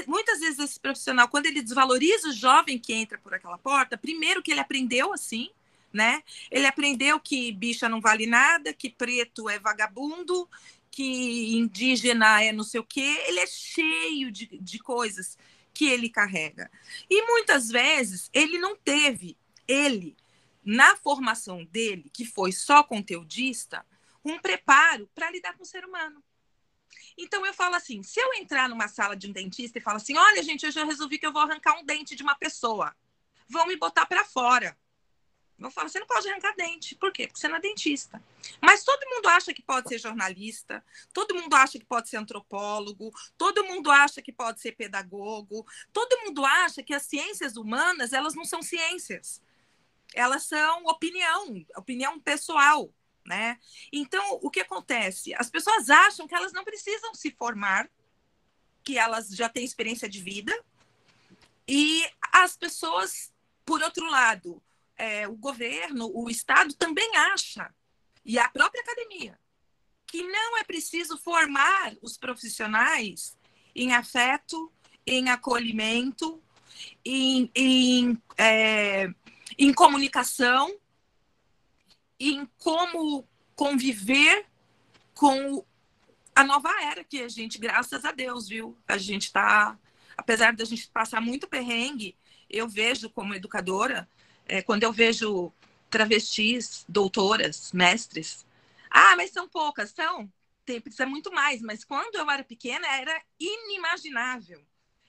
muitas 0.07 0.39
vezes 0.39 0.59
esse 0.59 0.79
profissional, 0.79 1.27
quando 1.27 1.47
ele 1.47 1.61
desvaloriza 1.61 2.29
o 2.29 2.33
jovem 2.33 2.77
que 2.77 2.93
entra 2.93 3.17
por 3.17 3.33
aquela 3.33 3.57
porta, 3.57 3.97
primeiro 3.97 4.41
que 4.41 4.51
ele 4.51 4.59
aprendeu 4.59 5.11
assim, 5.11 5.49
né? 5.91 6.23
Ele 6.49 6.67
aprendeu 6.67 7.19
que 7.19 7.51
bicha 7.51 7.89
não 7.89 7.99
vale 7.99 8.25
nada, 8.25 8.73
que 8.73 8.89
preto 8.89 9.49
é 9.49 9.59
vagabundo, 9.59 10.47
que 10.91 11.55
indígena 11.55 12.43
é 12.43 12.51
não 12.51 12.63
sei 12.63 12.79
o 12.79 12.85
quê. 12.85 13.23
Ele 13.27 13.39
é 13.39 13.47
cheio 13.47 14.31
de, 14.31 14.59
de 14.59 14.79
coisas 14.79 15.37
que 15.73 15.85
ele 15.85 16.09
carrega. 16.09 16.69
E 17.09 17.25
muitas 17.25 17.69
vezes 17.69 18.29
ele 18.33 18.57
não 18.59 18.75
teve, 18.75 19.37
ele, 19.67 20.17
na 20.63 20.95
formação 20.97 21.63
dele, 21.65 22.11
que 22.13 22.25
foi 22.25 22.51
só 22.51 22.83
conteudista, 22.83 23.85
um 24.23 24.37
preparo 24.37 25.09
para 25.15 25.31
lidar 25.31 25.55
com 25.55 25.63
o 25.63 25.65
ser 25.65 25.85
humano. 25.85 26.21
Então 27.17 27.45
eu 27.45 27.53
falo 27.53 27.75
assim: 27.75 28.03
se 28.03 28.19
eu 28.19 28.33
entrar 28.33 28.67
numa 28.69 28.87
sala 28.87 29.15
de 29.15 29.27
um 29.27 29.31
dentista 29.31 29.77
e 29.77 29.81
falar 29.81 29.97
assim, 29.97 30.17
olha, 30.17 30.43
gente, 30.43 30.65
eu 30.65 30.71
já 30.71 30.83
resolvi 30.83 31.17
que 31.17 31.25
eu 31.25 31.33
vou 31.33 31.41
arrancar 31.41 31.79
um 31.79 31.85
dente 31.85 32.15
de 32.15 32.23
uma 32.23 32.35
pessoa, 32.35 32.93
vão 33.47 33.65
me 33.65 33.77
botar 33.77 34.05
para 34.05 34.25
fora. 34.25 34.77
Eu 35.67 35.71
falo, 35.71 35.89
você 35.89 35.99
não 35.99 36.07
pode 36.07 36.29
arrancar 36.29 36.55
dente. 36.55 36.95
Por 36.95 37.11
quê? 37.11 37.27
Porque 37.27 37.39
você 37.39 37.47
não 37.47 37.57
é 37.57 37.59
dentista. 37.59 38.21
Mas 38.61 38.83
todo 38.83 39.09
mundo 39.09 39.27
acha 39.27 39.53
que 39.53 39.61
pode 39.61 39.89
ser 39.89 39.99
jornalista, 39.99 40.83
todo 41.13 41.35
mundo 41.35 41.53
acha 41.53 41.77
que 41.77 41.85
pode 41.85 42.09
ser 42.09 42.17
antropólogo, 42.17 43.11
todo 43.37 43.63
mundo 43.65 43.91
acha 43.91 44.21
que 44.21 44.31
pode 44.31 44.59
ser 44.59 44.73
pedagogo, 44.73 45.65
todo 45.93 46.19
mundo 46.25 46.45
acha 46.45 46.81
que 46.81 46.93
as 46.93 47.03
ciências 47.03 47.57
humanas, 47.57 48.13
elas 48.13 48.33
não 48.33 48.45
são 48.45 48.61
ciências. 48.61 49.41
Elas 50.13 50.43
são 50.43 50.85
opinião, 50.85 51.65
opinião 51.75 52.19
pessoal 52.19 52.91
né? 53.25 53.59
Então, 53.91 54.39
o 54.41 54.49
que 54.49 54.61
acontece? 54.61 55.33
As 55.35 55.49
pessoas 55.49 55.89
acham 55.89 56.27
que 56.27 56.35
elas 56.35 56.53
não 56.53 56.63
precisam 56.63 57.13
se 57.13 57.31
formar, 57.31 57.89
que 58.83 58.97
elas 58.97 59.29
já 59.29 59.47
têm 59.47 59.63
experiência 59.63 60.09
de 60.09 60.21
vida, 60.21 60.53
e 61.67 62.03
as 62.31 62.57
pessoas, 62.57 63.31
por 63.63 63.81
outro 63.81 64.09
lado, 64.09 64.61
é, 64.97 65.27
o 65.27 65.35
governo, 65.35 66.11
o 66.13 66.29
Estado 66.29 66.73
também 66.73 67.15
acha, 67.15 67.73
e 68.23 68.37
a 68.37 68.47
própria 68.49 68.81
academia, 68.81 69.39
que 70.05 70.21
não 70.23 70.57
é 70.57 70.63
preciso 70.63 71.17
formar 71.17 71.95
os 72.01 72.17
profissionais 72.17 73.37
em 73.75 73.93
afeto, 73.93 74.71
em 75.05 75.29
acolhimento, 75.29 76.41
em, 77.03 77.49
em 77.55 78.21
é, 78.37 79.09
em 79.57 79.73
comunicação, 79.73 80.75
em 82.19 82.47
como 82.57 83.27
conviver 83.55 84.45
com 85.13 85.65
a 86.33 86.43
nova 86.43 86.69
era 86.81 87.03
que 87.03 87.21
a 87.21 87.27
gente, 87.27 87.57
graças 87.57 88.05
a 88.05 88.11
Deus, 88.11 88.47
viu? 88.47 88.77
A 88.87 88.97
gente 88.97 89.23
está, 89.23 89.77
apesar 90.15 90.53
da 90.53 90.63
gente 90.63 90.89
passar 90.89 91.21
muito 91.21 91.47
perrengue, 91.47 92.15
eu 92.49 92.67
vejo 92.67 93.09
como 93.09 93.33
educadora, 93.33 94.07
é, 94.51 94.61
quando 94.61 94.83
eu 94.83 94.91
vejo 94.91 95.49
travestis, 95.89 96.83
doutoras, 96.87 97.71
mestres, 97.71 98.45
ah, 98.89 99.15
mas 99.15 99.31
são 99.31 99.47
poucas, 99.47 99.91
são, 99.91 100.29
tem, 100.65 100.81
precisa 100.81 101.05
muito 101.05 101.31
mais, 101.31 101.61
mas 101.61 101.85
quando 101.85 102.15
eu 102.15 102.29
era 102.29 102.43
pequena 102.43 102.85
era 102.85 103.21
inimaginável. 103.39 104.61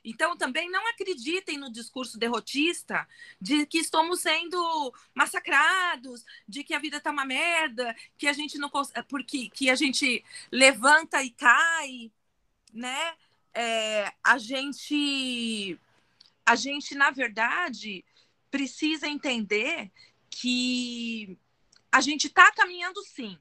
Então, 0.04 0.36
também 0.36 0.70
não 0.70 0.88
acreditem 0.90 1.58
no 1.58 1.72
discurso 1.72 2.18
derrotista 2.18 3.06
de 3.40 3.66
que 3.66 3.78
estamos 3.78 4.20
sendo 4.20 4.94
massacrados, 5.12 6.24
de 6.46 6.62
que 6.62 6.74
a 6.74 6.78
vida 6.78 6.98
está 6.98 7.10
uma 7.10 7.24
merda, 7.24 7.94
que 8.16 8.28
a 8.28 8.32
gente 8.32 8.58
não 8.58 8.70
porque 9.08 9.48
que 9.50 9.68
a 9.70 9.74
gente 9.74 10.24
levanta 10.52 11.20
e 11.20 11.30
cai, 11.30 12.12
né? 12.72 13.14
É, 13.54 14.12
a 14.22 14.38
gente, 14.38 15.78
a 16.46 16.54
gente 16.56 16.94
na 16.94 17.10
verdade 17.10 18.04
precisa 18.52 19.08
entender 19.08 19.90
que 20.30 21.36
a 21.90 22.00
gente 22.00 22.28
está 22.28 22.52
caminhando 22.52 23.02
sim, 23.02 23.36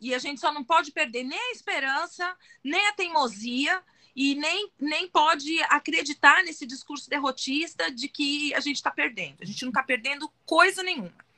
e 0.00 0.14
a 0.14 0.18
gente 0.18 0.40
só 0.40 0.52
não 0.52 0.64
pode 0.64 0.90
perder 0.92 1.22
nem 1.22 1.38
a 1.38 1.52
esperança, 1.52 2.36
nem 2.64 2.84
a 2.88 2.92
teimosia 2.92 3.82
e 4.16 4.34
nem, 4.34 4.72
nem 4.78 5.08
pode 5.08 5.62
acreditar 5.64 6.42
nesse 6.42 6.66
discurso 6.66 7.08
derrotista 7.08 7.90
de 7.90 8.08
que 8.08 8.52
a 8.54 8.60
gente 8.60 8.76
está 8.76 8.90
perdendo. 8.90 9.42
A 9.42 9.44
gente 9.44 9.62
não 9.62 9.68
está 9.68 9.82
perdendo 9.82 10.32
coisa 10.46 10.82
nenhuma. 10.82 11.30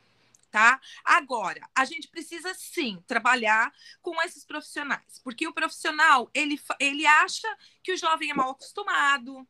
Tá? 0.50 0.78
Agora, 1.02 1.66
a 1.74 1.84
gente 1.86 2.08
precisa 2.08 2.52
sim 2.54 3.02
trabalhar 3.06 3.72
com 4.02 4.20
esses 4.22 4.44
profissionais, 4.44 5.18
porque 5.24 5.48
o 5.48 5.52
profissional 5.52 6.30
ele, 6.34 6.60
ele 6.78 7.06
acha 7.06 7.48
que 7.82 7.92
o 7.92 7.96
jovem 7.96 8.30
é 8.30 8.34
mal 8.34 8.50
acostumado, 8.50 9.48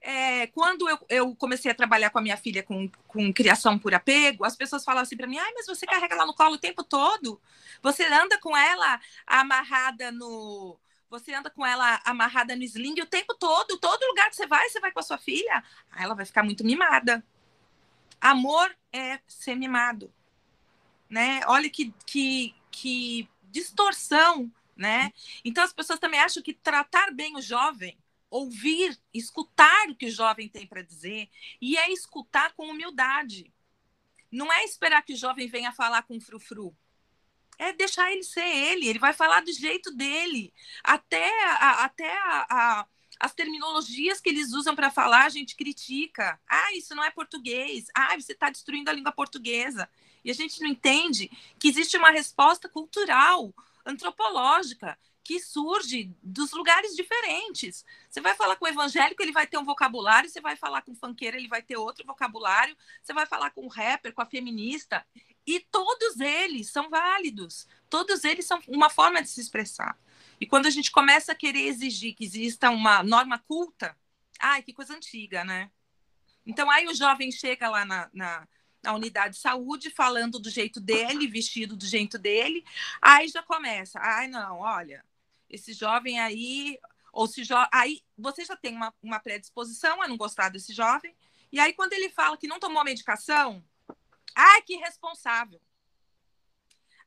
é, 0.00 0.46
quando 0.48 0.88
eu, 0.88 0.98
eu, 1.08 1.36
comecei 1.36 1.70
a 1.70 1.74
trabalhar 1.74 2.10
com 2.10 2.18
a 2.18 2.22
minha 2.22 2.36
filha 2.36 2.62
com, 2.62 2.88
com 3.06 3.32
criação 3.32 3.78
por 3.78 3.94
apego, 3.94 4.44
as 4.44 4.56
pessoas 4.56 4.84
falam 4.84 5.02
assim 5.02 5.16
para 5.16 5.26
mim: 5.26 5.38
ai, 5.38 5.52
mas 5.54 5.66
você 5.66 5.86
carrega 5.86 6.14
ela 6.14 6.26
no 6.26 6.34
colo 6.34 6.54
o 6.54 6.58
tempo 6.58 6.82
todo? 6.82 7.40
Você 7.82 8.04
anda 8.04 8.38
com 8.38 8.56
ela 8.56 9.00
amarrada 9.26 10.10
no. 10.10 10.78
Você 11.08 11.34
anda 11.34 11.50
com 11.50 11.64
ela 11.64 12.00
amarrada 12.04 12.56
no 12.56 12.62
sling 12.62 13.00
o 13.02 13.06
tempo 13.06 13.34
todo, 13.34 13.78
todo 13.78 14.06
lugar 14.06 14.30
que 14.30 14.36
você 14.36 14.46
vai, 14.46 14.68
você 14.68 14.80
vai 14.80 14.90
com 14.90 15.00
a 15.00 15.02
sua 15.02 15.18
filha. 15.18 15.62
Aí 15.90 16.04
ela 16.04 16.14
vai 16.14 16.24
ficar 16.24 16.42
muito 16.42 16.64
mimada. 16.64 17.22
Amor 18.20 18.74
é 18.92 19.20
ser 19.28 19.54
mimado. 19.54 20.12
Né? 21.10 21.42
Olha 21.46 21.68
que, 21.68 21.92
que, 22.06 22.54
que 22.70 23.28
distorção, 23.50 24.50
né? 24.74 25.12
Então 25.44 25.62
as 25.62 25.72
pessoas 25.72 25.98
também 25.98 26.18
acham 26.18 26.42
que 26.42 26.54
tratar 26.54 27.12
bem 27.12 27.36
o 27.36 27.42
jovem 27.42 27.98
ouvir, 28.32 28.98
escutar 29.12 29.90
o 29.90 29.94
que 29.94 30.06
o 30.06 30.10
jovem 30.10 30.48
tem 30.48 30.66
para 30.66 30.80
dizer, 30.80 31.28
e 31.60 31.76
é 31.76 31.92
escutar 31.92 32.54
com 32.54 32.70
humildade. 32.70 33.52
Não 34.30 34.50
é 34.50 34.64
esperar 34.64 35.02
que 35.02 35.12
o 35.12 35.16
jovem 35.16 35.46
venha 35.46 35.70
falar 35.70 36.02
com 36.04 36.18
frufru. 36.18 36.74
É 37.58 37.74
deixar 37.74 38.10
ele 38.10 38.24
ser 38.24 38.46
ele, 38.46 38.88
ele 38.88 38.98
vai 38.98 39.12
falar 39.12 39.42
do 39.42 39.52
jeito 39.52 39.94
dele. 39.94 40.52
Até, 40.82 41.28
a, 41.44 41.84
até 41.84 42.10
a, 42.10 42.46
a, 42.48 42.86
as 43.20 43.34
terminologias 43.34 44.18
que 44.18 44.30
eles 44.30 44.54
usam 44.54 44.74
para 44.74 44.90
falar, 44.90 45.26
a 45.26 45.28
gente 45.28 45.54
critica. 45.54 46.40
Ah, 46.48 46.72
isso 46.74 46.94
não 46.94 47.04
é 47.04 47.10
português. 47.10 47.84
Ah, 47.94 48.18
você 48.18 48.32
está 48.32 48.48
destruindo 48.48 48.88
a 48.88 48.94
língua 48.94 49.12
portuguesa. 49.12 49.86
E 50.24 50.30
a 50.30 50.34
gente 50.34 50.58
não 50.62 50.68
entende 50.68 51.30
que 51.58 51.68
existe 51.68 51.98
uma 51.98 52.10
resposta 52.10 52.66
cultural, 52.66 53.54
antropológica, 53.84 54.98
que 55.24 55.38
surge 55.40 56.14
dos 56.22 56.52
lugares 56.52 56.94
diferentes. 56.96 57.84
Você 58.08 58.20
vai 58.20 58.34
falar 58.34 58.56
com 58.56 58.64
o 58.64 58.68
evangélico, 58.68 59.22
ele 59.22 59.32
vai 59.32 59.46
ter 59.46 59.58
um 59.58 59.64
vocabulário, 59.64 60.28
você 60.28 60.40
vai 60.40 60.56
falar 60.56 60.82
com 60.82 60.92
o 60.92 60.96
funkeiro, 60.96 61.36
ele 61.36 61.48
vai 61.48 61.62
ter 61.62 61.76
outro 61.76 62.04
vocabulário, 62.06 62.76
você 63.02 63.12
vai 63.12 63.26
falar 63.26 63.50
com 63.50 63.64
o 63.64 63.68
rapper, 63.68 64.12
com 64.12 64.22
a 64.22 64.26
feminista, 64.26 65.06
e 65.46 65.60
todos 65.60 66.20
eles 66.20 66.70
são 66.70 66.90
válidos, 66.90 67.66
todos 67.88 68.24
eles 68.24 68.46
são 68.46 68.60
uma 68.68 68.90
forma 68.90 69.22
de 69.22 69.28
se 69.28 69.40
expressar. 69.40 69.98
E 70.40 70.46
quando 70.46 70.66
a 70.66 70.70
gente 70.70 70.90
começa 70.90 71.32
a 71.32 71.36
querer 71.36 71.66
exigir 71.66 72.14
que 72.14 72.24
exista 72.24 72.70
uma 72.70 73.02
norma 73.02 73.38
culta, 73.38 73.96
ai, 74.40 74.62
que 74.62 74.72
coisa 74.72 74.94
antiga, 74.94 75.44
né? 75.44 75.70
Então 76.44 76.68
aí 76.70 76.86
o 76.88 76.94
jovem 76.94 77.30
chega 77.30 77.68
lá 77.68 77.84
na, 77.84 78.10
na 78.12 78.48
na 78.82 78.94
unidade 78.94 79.34
de 79.34 79.40
saúde, 79.40 79.90
falando 79.90 80.38
do 80.38 80.50
jeito 80.50 80.80
dele, 80.80 81.28
vestido 81.28 81.76
do 81.76 81.86
jeito 81.86 82.18
dele. 82.18 82.64
Aí 83.00 83.28
já 83.28 83.42
começa, 83.42 84.00
ai 84.00 84.26
não, 84.26 84.58
olha, 84.58 85.04
esse 85.52 85.72
jovem 85.72 86.18
aí, 86.18 86.78
ou 87.12 87.26
se 87.26 87.44
jo... 87.44 87.54
aí 87.72 88.02
você 88.16 88.44
já 88.44 88.56
tem 88.56 88.74
uma, 88.74 88.92
uma 89.02 89.20
predisposição 89.20 90.02
a 90.02 90.08
não 90.08 90.16
gostar 90.16 90.48
desse 90.48 90.72
jovem, 90.72 91.14
e 91.52 91.60
aí 91.60 91.72
quando 91.74 91.92
ele 91.92 92.08
fala 92.08 92.36
que 92.36 92.48
não 92.48 92.58
tomou 92.58 92.80
a 92.80 92.84
medicação, 92.84 93.62
ai, 94.34 94.62
que 94.62 94.74
irresponsável. 94.74 95.60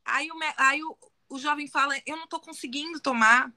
Aí, 0.05 0.31
o, 0.31 0.35
aí 0.57 0.83
o, 0.83 0.97
o 1.27 1.39
jovem 1.39 1.67
fala, 1.67 1.99
eu 2.05 2.15
não 2.15 2.25
estou 2.25 2.39
conseguindo 2.39 2.99
tomar, 2.99 3.51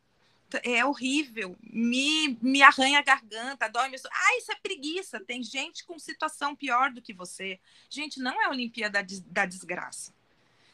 é 0.63 0.83
horrível, 0.83 1.57
me, 1.61 2.39
me 2.41 2.63
arranha 2.63 3.01
a 3.01 3.03
garganta, 3.03 3.69
dói 3.69 3.91
meu... 3.91 4.01
Ah, 4.11 4.39
isso 4.39 4.51
é 4.51 4.55
preguiça, 4.55 5.21
tem 5.21 5.43
gente 5.43 5.85
com 5.85 5.99
situação 5.99 6.57
pior 6.57 6.91
do 6.91 7.03
que 7.03 7.13
você. 7.13 7.61
Gente, 7.91 8.19
não 8.19 8.41
é 8.41 8.47
a 8.47 8.51
Olimpíada 8.51 9.03
da, 9.03 9.17
da 9.27 9.45
desgraça. 9.45 10.15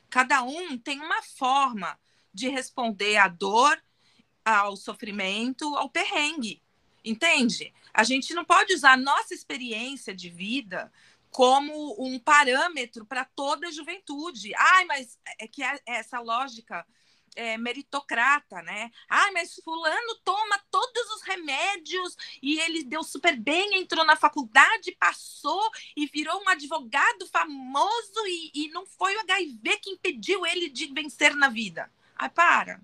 Cada 0.09 0.45
um 0.45 0.79
tem 0.79 1.01
uma 1.01 1.21
forma 1.23 1.99
de 2.33 2.49
responder 2.49 3.17
à 3.17 3.27
dor 3.27 3.83
ao 4.45 4.77
sofrimento, 4.77 5.75
ao 5.77 5.89
perrengue. 5.89 6.61
Entende? 7.05 7.73
A 7.93 8.03
gente 8.03 8.35
não 8.35 8.45
pode 8.45 8.75
usar 8.75 8.93
a 8.93 8.97
nossa 8.97 9.35
experiência 9.35 10.15
de 10.15 10.31
vida 10.31 10.93
como 11.31 11.97
um 11.99 12.19
parâmetro 12.19 13.05
para 13.05 13.25
toda 13.25 13.69
a 13.69 13.71
juventude. 13.71 14.55
Ai, 14.57 14.85
mas 14.85 15.19
é 15.39 15.49
que 15.49 15.63
é 15.63 15.81
essa 15.85 16.21
lógica 16.21 16.87
é, 17.37 17.59
meritocrata, 17.59 18.63
né? 18.63 18.91
Ah, 19.09 19.31
mas 19.33 19.57
fulano 19.57 20.15
toma 20.25 20.59
todos 20.71 21.11
os 21.17 21.23
remédios 21.23 22.17
e 22.41 22.61
ele 22.61 22.85
deu 22.85 23.03
super 23.03 23.37
bem, 23.37 23.81
entrou 23.81 24.05
na 24.05 24.17
faculdade, 24.17 24.97
passou 24.99 25.71
e 25.97 26.07
virou 26.07 26.41
um 26.43 26.49
advogado 26.49 27.27
famoso 27.27 28.27
e, 28.27 28.51
e 28.55 28.69
não 28.69 28.87
foi 28.87 29.17
o 29.17 29.21
HIV 29.21 29.79
que 29.79 29.91
impediu 29.91 30.47
ele 30.47 30.69
de 30.69 30.87
vencer 30.87 31.35
na 31.35 31.49
vida. 31.49 31.91
Ai, 32.17 32.31
para 32.31 32.81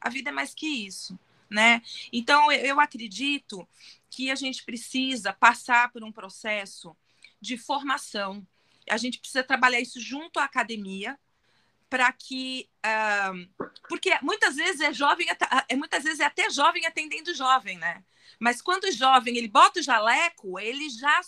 a 0.00 0.08
vida 0.08 0.30
é 0.30 0.32
mais 0.32 0.54
que 0.54 0.66
isso, 0.66 1.18
né? 1.50 1.82
Então, 2.12 2.50
eu 2.52 2.80
acredito 2.80 3.66
que 4.10 4.30
a 4.30 4.34
gente 4.34 4.64
precisa 4.64 5.32
passar 5.32 5.90
por 5.92 6.02
um 6.02 6.12
processo 6.12 6.96
de 7.40 7.56
formação. 7.56 8.46
A 8.88 8.96
gente 8.96 9.18
precisa 9.18 9.44
trabalhar 9.44 9.80
isso 9.80 10.00
junto 10.00 10.38
à 10.40 10.44
academia 10.44 11.18
para 11.88 12.12
que 12.12 12.68
uh, 12.84 13.66
porque 13.88 14.12
muitas 14.22 14.56
vezes 14.56 14.80
é 14.80 14.92
jovem 14.92 15.26
é 15.68 15.76
muitas 15.76 16.04
vezes 16.04 16.20
é 16.20 16.24
até 16.24 16.50
jovem 16.50 16.84
atendendo 16.84 17.34
jovem 17.34 17.78
né 17.78 18.04
mas 18.38 18.60
quando 18.60 18.84
o 18.84 18.92
jovem 18.92 19.38
ele 19.38 19.48
bota 19.48 19.80
o 19.80 19.82
jaleco 19.82 20.58
ele 20.60 20.90
já 20.90 21.20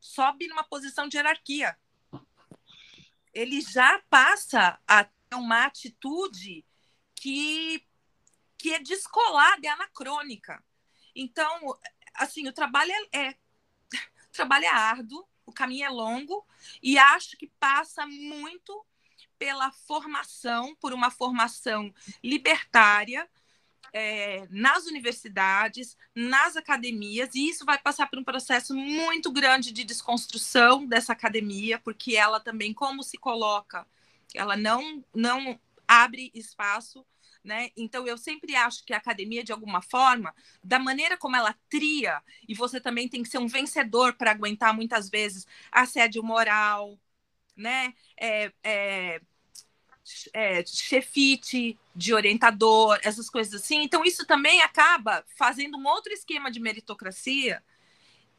sobe 0.00 0.48
numa 0.48 0.64
posição 0.64 1.06
de 1.06 1.18
hierarquia 1.18 1.76
ele 3.34 3.60
já 3.60 4.00
passa 4.08 4.78
a 4.88 5.06
uma 5.34 5.66
atitude 5.66 6.64
que 7.14 7.84
que 8.58 8.72
é 8.72 8.78
descolada, 8.78 9.66
é 9.66 9.70
anacrônica. 9.70 10.62
Então, 11.14 11.76
assim, 12.14 12.46
o 12.48 12.52
trabalho 12.52 12.92
é, 13.12 13.26
é, 13.26 13.30
o 13.30 14.32
trabalho 14.32 14.64
é 14.64 14.68
árduo, 14.68 15.26
o 15.44 15.52
caminho 15.52 15.86
é 15.86 15.88
longo 15.88 16.46
e 16.82 16.98
acho 16.98 17.36
que 17.36 17.46
passa 17.58 18.06
muito 18.06 18.84
pela 19.38 19.70
formação, 19.70 20.74
por 20.76 20.92
uma 20.92 21.10
formação 21.10 21.92
libertária 22.22 23.28
é, 23.92 24.46
nas 24.50 24.86
universidades, 24.86 25.96
nas 26.14 26.56
academias, 26.56 27.34
e 27.34 27.48
isso 27.48 27.64
vai 27.64 27.78
passar 27.78 28.08
por 28.08 28.18
um 28.18 28.24
processo 28.24 28.74
muito 28.74 29.30
grande 29.30 29.72
de 29.72 29.84
desconstrução 29.84 30.86
dessa 30.86 31.12
academia, 31.12 31.78
porque 31.78 32.16
ela 32.16 32.40
também, 32.40 32.74
como 32.74 33.02
se 33.02 33.16
coloca, 33.16 33.86
ela 34.34 34.56
não, 34.56 35.04
não 35.14 35.58
abre 35.86 36.30
espaço 36.34 37.06
né? 37.46 37.70
Então, 37.76 38.06
eu 38.06 38.18
sempre 38.18 38.56
acho 38.56 38.84
que 38.84 38.92
a 38.92 38.96
academia, 38.96 39.44
de 39.44 39.52
alguma 39.52 39.80
forma, 39.80 40.34
da 40.62 40.78
maneira 40.78 41.16
como 41.16 41.36
ela 41.36 41.54
tria, 41.70 42.20
e 42.48 42.54
você 42.54 42.80
também 42.80 43.08
tem 43.08 43.22
que 43.22 43.28
ser 43.28 43.38
um 43.38 43.46
vencedor 43.46 44.14
para 44.14 44.32
aguentar 44.32 44.74
muitas 44.74 45.08
vezes 45.08 45.46
assédio 45.70 46.22
moral, 46.24 46.98
né? 47.56 47.94
É, 48.20 48.52
é, 48.64 49.20
é, 50.34 50.66
chefite 50.66 51.78
de 51.94 52.12
orientador, 52.12 52.98
essas 53.02 53.30
coisas 53.30 53.62
assim. 53.62 53.82
Então, 53.82 54.04
isso 54.04 54.26
também 54.26 54.60
acaba 54.62 55.24
fazendo 55.36 55.78
um 55.78 55.86
outro 55.86 56.12
esquema 56.12 56.50
de 56.50 56.60
meritocracia 56.60 57.62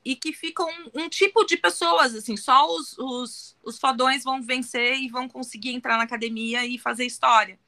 e 0.03 0.15
que 0.15 0.33
ficam 0.33 0.67
um, 0.69 1.03
um, 1.03 1.09
tipo 1.09 1.45
de 1.45 1.57
pessoas, 1.57 2.13
assim, 2.15 2.37
só 2.37 2.73
os, 2.75 2.97
os, 2.97 3.57
os 3.63 3.79
fodões 3.79 4.23
vão 4.23 4.41
vencer 4.41 4.97
e 4.99 5.09
vão 5.09 5.27
conseguir 5.29 5.71
entrar 5.71 5.97
na 5.97 6.03
academia 6.03 6.65
e 6.65 6.77
fazer 6.77 7.05
história. 7.05 7.59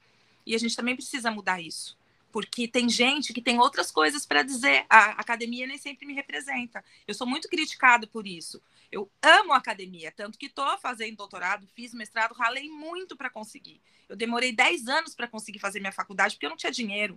E 0.50 0.54
a 0.56 0.58
gente 0.58 0.74
também 0.74 0.96
precisa 0.96 1.30
mudar 1.30 1.60
isso. 1.60 1.96
Porque 2.32 2.66
tem 2.66 2.88
gente 2.88 3.32
que 3.32 3.40
tem 3.40 3.60
outras 3.60 3.92
coisas 3.92 4.26
para 4.26 4.42
dizer. 4.42 4.84
A 4.90 5.10
academia 5.10 5.64
nem 5.64 5.78
sempre 5.78 6.04
me 6.04 6.12
representa. 6.12 6.84
Eu 7.06 7.14
sou 7.14 7.24
muito 7.24 7.48
criticado 7.48 8.08
por 8.08 8.26
isso. 8.26 8.60
Eu 8.90 9.08
amo 9.22 9.52
a 9.52 9.58
academia, 9.58 10.10
tanto 10.10 10.36
que 10.36 10.46
estou 10.46 10.76
fazendo 10.78 11.18
doutorado, 11.18 11.68
fiz 11.68 11.94
mestrado, 11.94 12.34
ralei 12.34 12.68
muito 12.68 13.16
para 13.16 13.30
conseguir. 13.30 13.80
Eu 14.08 14.16
demorei 14.16 14.50
10 14.50 14.88
anos 14.88 15.14
para 15.14 15.28
conseguir 15.28 15.60
fazer 15.60 15.78
minha 15.78 15.92
faculdade 15.92 16.34
porque 16.34 16.46
eu 16.46 16.50
não 16.50 16.56
tinha 16.56 16.72
dinheiro. 16.72 17.16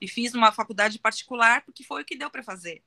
E 0.00 0.08
fiz 0.08 0.34
uma 0.34 0.50
faculdade 0.50 0.98
particular 0.98 1.62
porque 1.62 1.84
foi 1.84 2.02
o 2.02 2.04
que 2.04 2.16
deu 2.16 2.30
para 2.30 2.42
fazer. 2.42 2.82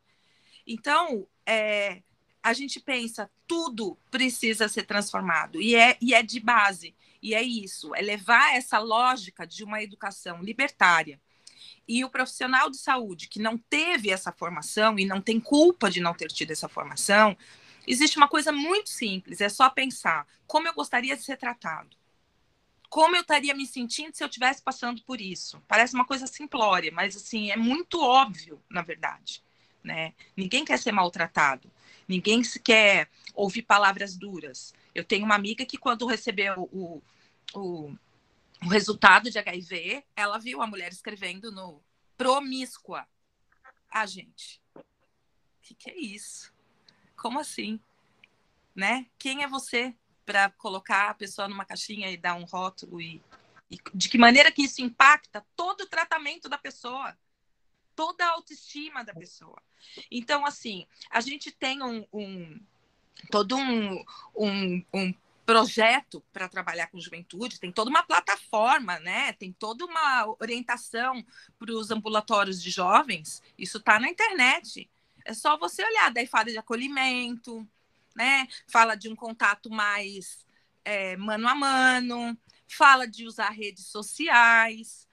Então, 0.68 1.26
é, 1.46 2.02
a 2.44 2.52
gente 2.52 2.82
pensa, 2.82 3.32
tudo 3.48 3.98
precisa 4.12 4.68
ser 4.68 4.84
transformado, 4.84 5.62
e 5.62 5.74
é, 5.74 5.98
e 6.02 6.14
é 6.14 6.22
de 6.22 6.42
base. 6.42 6.94
E 7.26 7.34
é 7.34 7.42
isso, 7.42 7.96
é 7.96 8.04
levar 8.04 8.56
essa 8.56 8.78
lógica 8.78 9.48
de 9.48 9.64
uma 9.64 9.82
educação 9.82 10.44
libertária. 10.44 11.20
E 11.88 12.06
o 12.06 12.10
profissional 12.12 12.70
de 12.70 12.78
saúde 12.78 13.28
que 13.28 13.42
não 13.42 13.58
teve 13.58 14.12
essa 14.12 14.32
formação 14.32 15.00
e 15.00 15.06
não 15.06 15.20
tem 15.20 15.40
culpa 15.40 15.90
de 15.90 16.00
não 16.00 16.14
ter 16.14 16.28
tido 16.28 16.52
essa 16.52 16.70
formação, 16.70 17.36
existe 17.88 18.18
uma 18.18 18.28
coisa 18.28 18.52
muito 18.52 18.92
simples: 18.92 19.42
é 19.42 19.50
só 19.50 19.68
pensar 19.72 20.28
como 20.46 20.68
eu 20.68 20.74
gostaria 20.76 21.18
de 21.18 21.24
ser 21.24 21.36
tratado. 21.36 21.98
Como 22.92 23.16
eu 23.16 23.22
estaria 23.22 23.56
me 23.56 23.66
sentindo 23.66 24.16
se 24.16 24.24
eu 24.24 24.28
estivesse 24.28 24.62
passando 24.62 25.02
por 25.02 25.20
isso? 25.20 25.60
Parece 25.68 25.96
uma 25.96 26.06
coisa 26.06 26.28
simplória, 26.28 26.92
mas 26.92 27.16
assim, 27.16 27.50
é 27.50 27.58
muito 27.58 28.00
óbvio, 28.00 28.62
na 28.70 28.84
verdade 28.84 29.44
né? 29.86 30.14
Ninguém 30.36 30.66
quer 30.66 30.80
ser 30.80 30.92
maltratado, 30.92 31.72
ninguém 32.08 32.42
quer 32.64 33.08
ouvir 33.34 33.62
palavras 33.62 34.18
duras. 34.18 34.74
Eu 34.96 35.04
tenho 35.04 35.26
uma 35.26 35.36
amiga 35.36 35.66
que, 35.66 35.78
quando 35.78 36.08
recebeu 36.08 36.70
o, 36.72 37.04
o, 37.54 37.96
o 38.64 38.68
resultado 38.70 39.30
de 39.30 39.38
HIV, 39.38 40.04
ela 40.16 40.40
viu 40.40 40.62
a 40.62 40.68
mulher 40.68 40.92
escrevendo 40.92 41.52
no 41.52 41.82
promíscua. 42.18 43.06
Ah, 43.92 44.06
gente, 44.06 44.62
o 44.76 44.82
que, 45.62 45.76
que 45.76 45.90
é 45.90 45.98
isso? 45.98 46.52
Como 47.16 47.40
assim? 47.40 47.80
Né? 48.74 49.06
Quem 49.20 49.44
é 49.44 49.48
você 49.48 49.94
para 50.26 50.50
colocar 50.52 51.10
a 51.10 51.14
pessoa 51.14 51.48
numa 51.48 51.66
caixinha 51.66 52.10
e 52.10 52.18
dar 52.18 52.36
um 52.36 52.46
rótulo 52.46 53.00
e, 53.00 53.22
e 53.70 53.78
de 53.94 54.10
que 54.10 54.18
maneira 54.18 54.52
que 54.52 54.64
isso 54.64 54.82
impacta 54.82 55.46
todo 55.56 55.82
o 55.82 55.90
tratamento 55.90 56.50
da 56.50 56.58
pessoa? 56.58 57.16
toda 57.96 58.26
a 58.26 58.32
autoestima 58.32 59.04
da 59.04 59.14
pessoa. 59.14 59.58
Então, 60.12 60.46
assim, 60.46 60.86
a 61.10 61.22
gente 61.22 61.52
tem 61.52 61.82
um, 61.82 62.06
um 62.12 62.60
todo 63.32 63.56
um, 63.56 64.04
um, 64.36 64.86
um 64.94 65.14
projeto 65.46 66.24
para 66.34 66.50
trabalhar 66.50 66.88
com 66.88 67.00
juventude, 67.00 67.60
tem 67.60 67.72
toda 67.72 67.90
uma 67.90 68.04
plataforma, 68.04 69.00
né? 69.00 69.34
Tem 69.34 69.52
toda 69.52 69.86
uma 69.86 70.36
orientação 70.40 71.24
para 71.60 71.72
os 71.72 71.92
ambulatórios 71.92 72.62
de 72.62 72.72
jovens. 72.72 73.44
Isso 73.58 73.78
está 73.78 74.00
na 74.00 74.10
internet. 74.10 74.90
É 75.24 75.34
só 75.34 75.58
você 75.58 75.84
olhar. 75.84 76.12
Daí 76.12 76.26
fala 76.26 76.46
de 76.46 76.58
acolhimento, 76.58 77.68
né? 78.16 78.48
Fala 78.68 78.96
de 78.96 79.08
um 79.08 79.16
contato 79.16 79.70
mais 79.70 80.46
é, 80.84 81.18
mano 81.18 81.48
a 81.48 81.56
mano, 81.56 82.38
fala 82.68 83.08
de 83.08 83.26
usar 83.26 83.50
redes 83.50 83.88
sociais, 83.88 85.08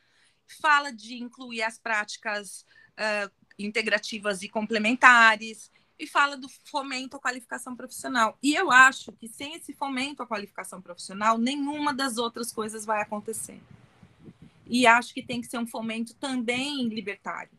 fala 0.61 0.92
de 0.92 1.14
incluir 1.14 1.62
as 1.62 1.78
práticas 1.78 2.66
uh, 2.92 3.30
integrativas 3.59 4.42
e 4.42 4.49
complementares, 4.49 5.71
e 6.02 6.06
fala 6.06 6.37
do 6.37 6.49
fomento 6.64 7.16
à 7.16 7.21
qualificação 7.21 7.76
profissional. 7.76 8.37
E 8.42 8.54
eu 8.54 8.71
acho 8.71 9.12
que 9.12 9.28
sem 9.28 9.54
esse 9.54 9.73
fomento 9.73 10.23
à 10.23 10.26
qualificação 10.26 10.80
profissional, 10.80 11.38
nenhuma 11.38 11.94
das 11.94 12.18
outras 12.18 12.52
coisas 12.52 12.85
vai 12.85 13.00
acontecer. 13.00 13.61
E 14.66 14.87
acho 14.87 15.14
que 15.14 15.23
tem 15.23 15.40
que 15.40 15.47
ser 15.47 15.59
um 15.59 15.66
fomento 15.66 16.14
também 16.14 16.88
libertário, 16.88 17.53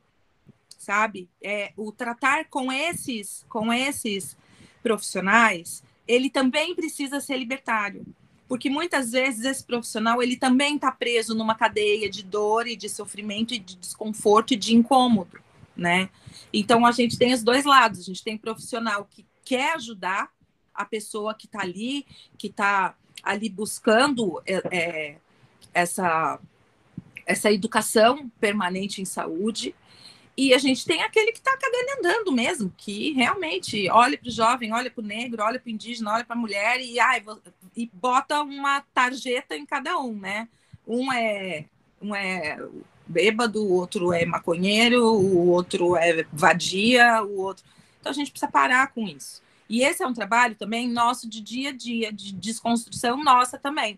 sabe? 0.77 1.29
É, 1.41 1.71
o 1.77 1.91
tratar 1.91 2.45
com 2.49 2.71
esses, 2.71 3.45
com 3.47 3.71
esses 3.71 4.35
profissionais, 4.81 5.83
ele 6.07 6.29
também 6.29 6.75
precisa 6.75 7.19
ser 7.19 7.37
libertário 7.37 8.05
porque 8.45 8.69
muitas 8.69 9.13
vezes 9.13 9.45
esse 9.45 9.63
profissional 9.63 10.21
ele 10.21 10.35
também 10.35 10.75
está 10.75 10.91
preso 10.91 11.33
numa 11.33 11.55
cadeia 11.55 12.07
de 12.07 12.21
dor 12.21 12.67
e 12.67 12.75
de 12.75 12.87
sofrimento 12.87 13.53
e 13.53 13.57
de 13.57 13.75
desconforto 13.75 14.53
e 14.53 14.57
de 14.57 14.75
incômodo, 14.75 15.39
né? 15.75 16.09
Então 16.51 16.85
a 16.85 16.91
gente 16.91 17.17
tem 17.17 17.33
os 17.33 17.43
dois 17.43 17.65
lados. 17.65 17.99
A 17.99 18.03
gente 18.03 18.23
tem 18.23 18.37
profissional 18.37 19.07
que 19.09 19.25
quer 19.43 19.75
ajudar 19.75 20.31
a 20.73 20.85
pessoa 20.85 21.33
que 21.33 21.45
está 21.45 21.61
ali, 21.61 22.05
que 22.37 22.47
está 22.47 22.95
ali 23.21 23.49
buscando 23.49 24.41
é, 24.45 24.61
é, 24.71 25.17
essa 25.73 26.39
essa 27.25 27.49
educação 27.49 28.29
permanente 28.39 29.01
em 29.01 29.05
saúde 29.05 29.73
e 30.35 30.53
a 30.53 30.57
gente 30.57 30.83
tem 30.85 31.01
aquele 31.03 31.31
que 31.31 31.37
está 31.37 31.55
cagando 31.55 31.99
andando 31.99 32.31
mesmo, 32.31 32.73
que 32.75 33.13
realmente 33.13 33.87
olha 33.89 34.17
para 34.17 34.27
o 34.27 34.31
jovem, 34.31 34.73
olha 34.73 34.89
para 34.89 35.01
o 35.03 35.05
negro, 35.05 35.43
olha 35.43 35.59
para 35.59 35.69
o 35.69 35.71
indígena, 35.71 36.11
olha 36.11 36.25
para 36.25 36.35
a 36.35 36.39
mulher 36.39 36.81
e, 36.81 36.99
ai, 36.99 37.23
e 37.75 37.89
bota 37.93 38.41
uma 38.41 38.81
tarjeta 38.93 39.55
em 39.55 39.65
cada 39.65 39.99
um, 39.99 40.19
né? 40.19 40.49
Um 40.87 41.13
é, 41.13 41.65
um 42.01 42.15
é 42.15 42.57
bêbado, 43.07 43.63
o 43.63 43.73
outro 43.73 44.13
é 44.13 44.25
maconheiro, 44.25 45.05
o 45.05 45.47
outro 45.49 45.95
é 45.95 46.25
vadia, 46.31 47.21
o 47.23 47.39
outro. 47.41 47.63
Então 47.99 48.11
a 48.11 48.15
gente 48.15 48.31
precisa 48.31 48.51
parar 48.51 48.87
com 48.87 49.07
isso. 49.07 49.41
E 49.69 49.83
esse 49.83 50.03
é 50.03 50.07
um 50.07 50.13
trabalho 50.13 50.55
também 50.55 50.89
nosso 50.89 51.27
de 51.27 51.41
dia 51.41 51.69
a 51.69 51.73
dia, 51.73 52.11
de 52.11 52.33
desconstrução 52.33 53.23
nossa 53.23 53.57
também. 53.57 53.97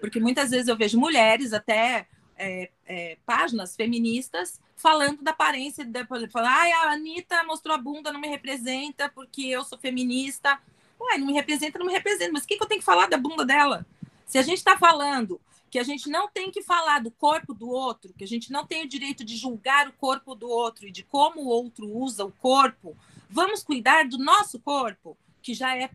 Porque 0.00 0.20
muitas 0.20 0.50
vezes 0.50 0.68
eu 0.68 0.76
vejo 0.76 0.98
mulheres, 0.98 1.52
até 1.52 2.06
é, 2.36 2.70
é, 2.86 3.16
páginas 3.26 3.76
feministas, 3.76 4.60
falando 4.76 5.22
da 5.22 5.32
aparência, 5.32 5.84
da, 5.84 6.06
falando, 6.06 6.30
ai, 6.36 6.72
a 6.72 6.92
Anitta 6.92 7.44
mostrou 7.44 7.74
a 7.74 7.78
bunda, 7.78 8.12
não 8.12 8.20
me 8.20 8.28
representa 8.28 9.10
porque 9.14 9.42
eu 9.42 9.62
sou 9.64 9.78
feminista. 9.78 10.58
Ué, 10.98 11.18
não 11.18 11.26
me 11.26 11.32
representa, 11.32 11.78
não 11.78 11.86
me 11.86 11.92
representa, 11.92 12.32
mas 12.32 12.44
o 12.44 12.46
que, 12.46 12.56
que 12.56 12.62
eu 12.62 12.68
tenho 12.68 12.80
que 12.80 12.84
falar 12.84 13.08
da 13.08 13.18
bunda 13.18 13.44
dela? 13.44 13.86
Se 14.26 14.38
a 14.38 14.42
gente 14.42 14.58
está 14.58 14.78
falando 14.78 15.40
que 15.70 15.78
a 15.78 15.84
gente 15.84 16.10
não 16.10 16.28
tem 16.28 16.50
que 16.50 16.62
falar 16.62 17.00
do 17.00 17.10
corpo 17.10 17.54
do 17.54 17.68
outro, 17.68 18.12
que 18.12 18.24
a 18.24 18.26
gente 18.26 18.50
não 18.50 18.66
tem 18.66 18.84
o 18.84 18.88
direito 18.88 19.24
de 19.24 19.36
julgar 19.36 19.88
o 19.88 19.92
corpo 19.92 20.34
do 20.34 20.48
outro 20.48 20.86
e 20.86 20.90
de 20.90 21.04
como 21.04 21.42
o 21.42 21.46
outro 21.46 21.88
usa 21.88 22.24
o 22.24 22.32
corpo, 22.32 22.96
vamos 23.28 23.62
cuidar 23.62 24.08
do 24.08 24.18
nosso 24.18 24.58
corpo, 24.58 25.16
que 25.40 25.54
já 25.54 25.76
é 25.76 25.88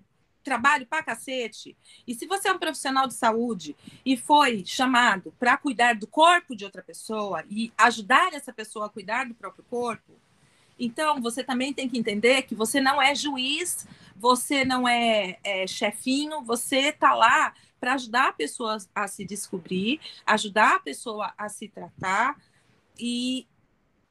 trabalho 0.44 0.86
pra 0.86 1.04
cacete. 1.04 1.76
E 2.08 2.14
se 2.14 2.26
você 2.26 2.48
é 2.48 2.54
um 2.54 2.60
profissional 2.60 3.08
de 3.08 3.16
saúde 3.16 3.76
e 4.06 4.16
foi 4.16 4.64
chamado 4.66 5.34
para 5.38 5.58
cuidar 5.58 5.96
do 5.96 6.08
corpo 6.08 6.56
de 6.56 6.64
outra 6.64 6.82
pessoa 6.82 7.44
e 7.50 7.74
ajudar 7.78 8.34
essa 8.34 8.54
pessoa 8.54 8.86
a 8.86 8.90
cuidar 8.90 9.26
do 9.26 9.34
próprio 9.34 9.66
corpo, 9.70 10.14
então 10.80 11.22
você 11.22 11.44
também 11.44 11.74
tem 11.74 11.88
que 11.88 11.98
entender 11.98 12.44
que 12.44 12.56
você 12.56 12.82
não 12.82 13.02
é 13.02 13.16
juiz, 13.16 13.88
você 14.16 14.66
não 14.66 14.88
é, 14.88 15.38
é 15.44 15.68
chefinho, 15.68 16.44
você 16.44 16.90
está 16.90 17.14
lá 17.14 17.54
para 17.80 17.94
ajudar 17.94 18.30
a 18.30 18.34
pessoa 18.34 18.78
a 18.94 19.08
se 19.08 19.26
descobrir, 19.26 20.00
ajudar 20.26 20.76
a 20.76 20.80
pessoa 20.80 21.34
a 21.38 21.50
se 21.50 21.68
tratar 21.68 22.36
e, 23.00 23.46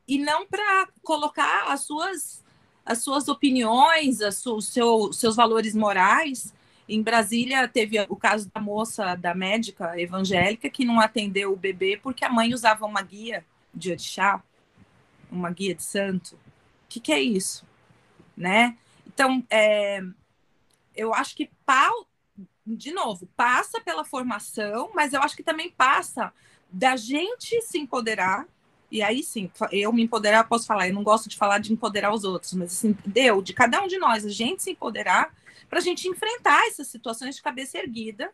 e 0.07 0.19
não 0.19 0.47
para 0.47 0.89
colocar 1.03 1.73
as 1.73 1.81
suas 1.83 2.45
as 2.85 3.03
suas 3.03 3.29
opiniões, 3.29 4.21
os 4.21 4.69
seu, 4.69 5.13
seus 5.13 5.37
valores 5.37 5.75
morais. 5.75 6.53
Em 6.87 7.03
Brasília, 7.03 7.67
teve 7.67 7.99
o 8.11 8.17
caso 8.17 8.51
da 8.53 8.61
moça, 8.61 9.15
da 9.15 9.35
médica 9.35 9.99
evangélica, 9.99 10.69
que 10.69 10.85
não 10.85 11.01
atendeu 11.01 11.53
o 11.53 11.57
bebê 11.57 11.99
porque 12.03 12.25
a 12.25 12.29
mãe 12.29 12.53
usava 12.53 12.85
uma 12.85 13.01
guia 13.01 13.45
de 13.73 13.91
orixá, 13.91 14.43
uma 15.31 15.51
guia 15.51 15.75
de 15.75 15.83
santo. 15.83 16.39
O 16.85 16.89
que, 16.89 17.01
que 17.01 17.13
é 17.13 17.21
isso? 17.21 17.67
Né? 18.37 18.77
Então, 19.07 19.45
é, 19.51 20.03
eu 20.95 21.13
acho 21.15 21.35
que, 21.37 21.51
pau, 21.65 22.07
de 22.67 22.93
novo, 22.93 23.29
passa 23.37 23.81
pela 23.81 24.05
formação, 24.05 24.91
mas 24.95 25.13
eu 25.13 25.23
acho 25.23 25.37
que 25.37 25.43
também 25.43 25.71
passa 25.71 26.33
da 26.71 26.97
gente 26.97 27.61
se 27.63 27.79
empoderar 27.79 28.47
e 28.95 29.03
aí 29.03 29.25
sim, 29.25 29.51
eu 29.73 29.93
me 29.93 30.05
empoderar, 30.05 30.45
posso 30.45 30.69
falar, 30.69 30.87
eu 30.87 30.95
não 30.95 31.03
gosto 31.03 31.29
de 31.29 31.37
falar 31.37 31.59
de 31.59 31.73
empoderar 31.73 32.15
os 32.15 32.23
outros, 32.23 32.53
mas 32.53 32.73
assim, 32.73 32.97
deu 33.05 33.43
de 33.43 33.53
cada 33.53 33.83
um 33.83 33.89
de 33.89 33.99
nós, 33.99 34.25
a 34.25 34.29
gente 34.29 34.63
se 34.63 34.71
empoderar 34.71 35.35
para 35.69 35.81
a 35.81 35.83
gente 35.83 36.07
enfrentar 36.07 36.65
essas 36.69 36.87
situações 36.87 37.35
de 37.35 37.43
cabeça 37.43 37.77
erguida 37.77 38.31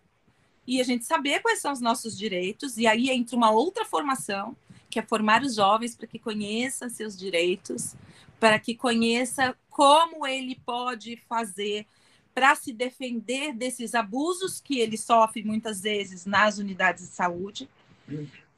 e 0.67 0.79
a 0.79 0.85
gente 0.85 1.07
saber 1.07 1.41
quais 1.41 1.61
são 1.61 1.73
os 1.73 1.81
nossos 1.81 2.17
direitos, 2.17 2.77
e 2.77 2.87
aí 2.87 3.09
entra 3.09 3.35
uma 3.37 3.51
outra 3.51 3.87
formação, 3.87 4.55
que 4.91 4.99
é 4.99 5.03
formar 5.03 5.43
os 5.43 5.55
jovens 5.55 5.97
para 5.97 6.07
que 6.07 6.19
conheçam 6.19 6.91
seus 6.91 7.17
direitos, 7.17 7.95
para 8.41 8.59
que 8.59 8.75
conheça 8.75 9.55
como 9.69 10.27
ele 10.27 10.59
pode 10.67 11.17
fazer 11.29 11.87
para 12.35 12.55
se 12.55 12.73
defender 12.73 13.53
desses 13.53 13.95
abusos 13.95 14.61
que 14.61 14.79
ele 14.79 14.97
sofre 14.97 15.45
muitas 15.45 15.83
vezes 15.83 16.25
nas 16.25 16.59
unidades 16.59 17.09
de 17.09 17.15
saúde. 17.15 17.69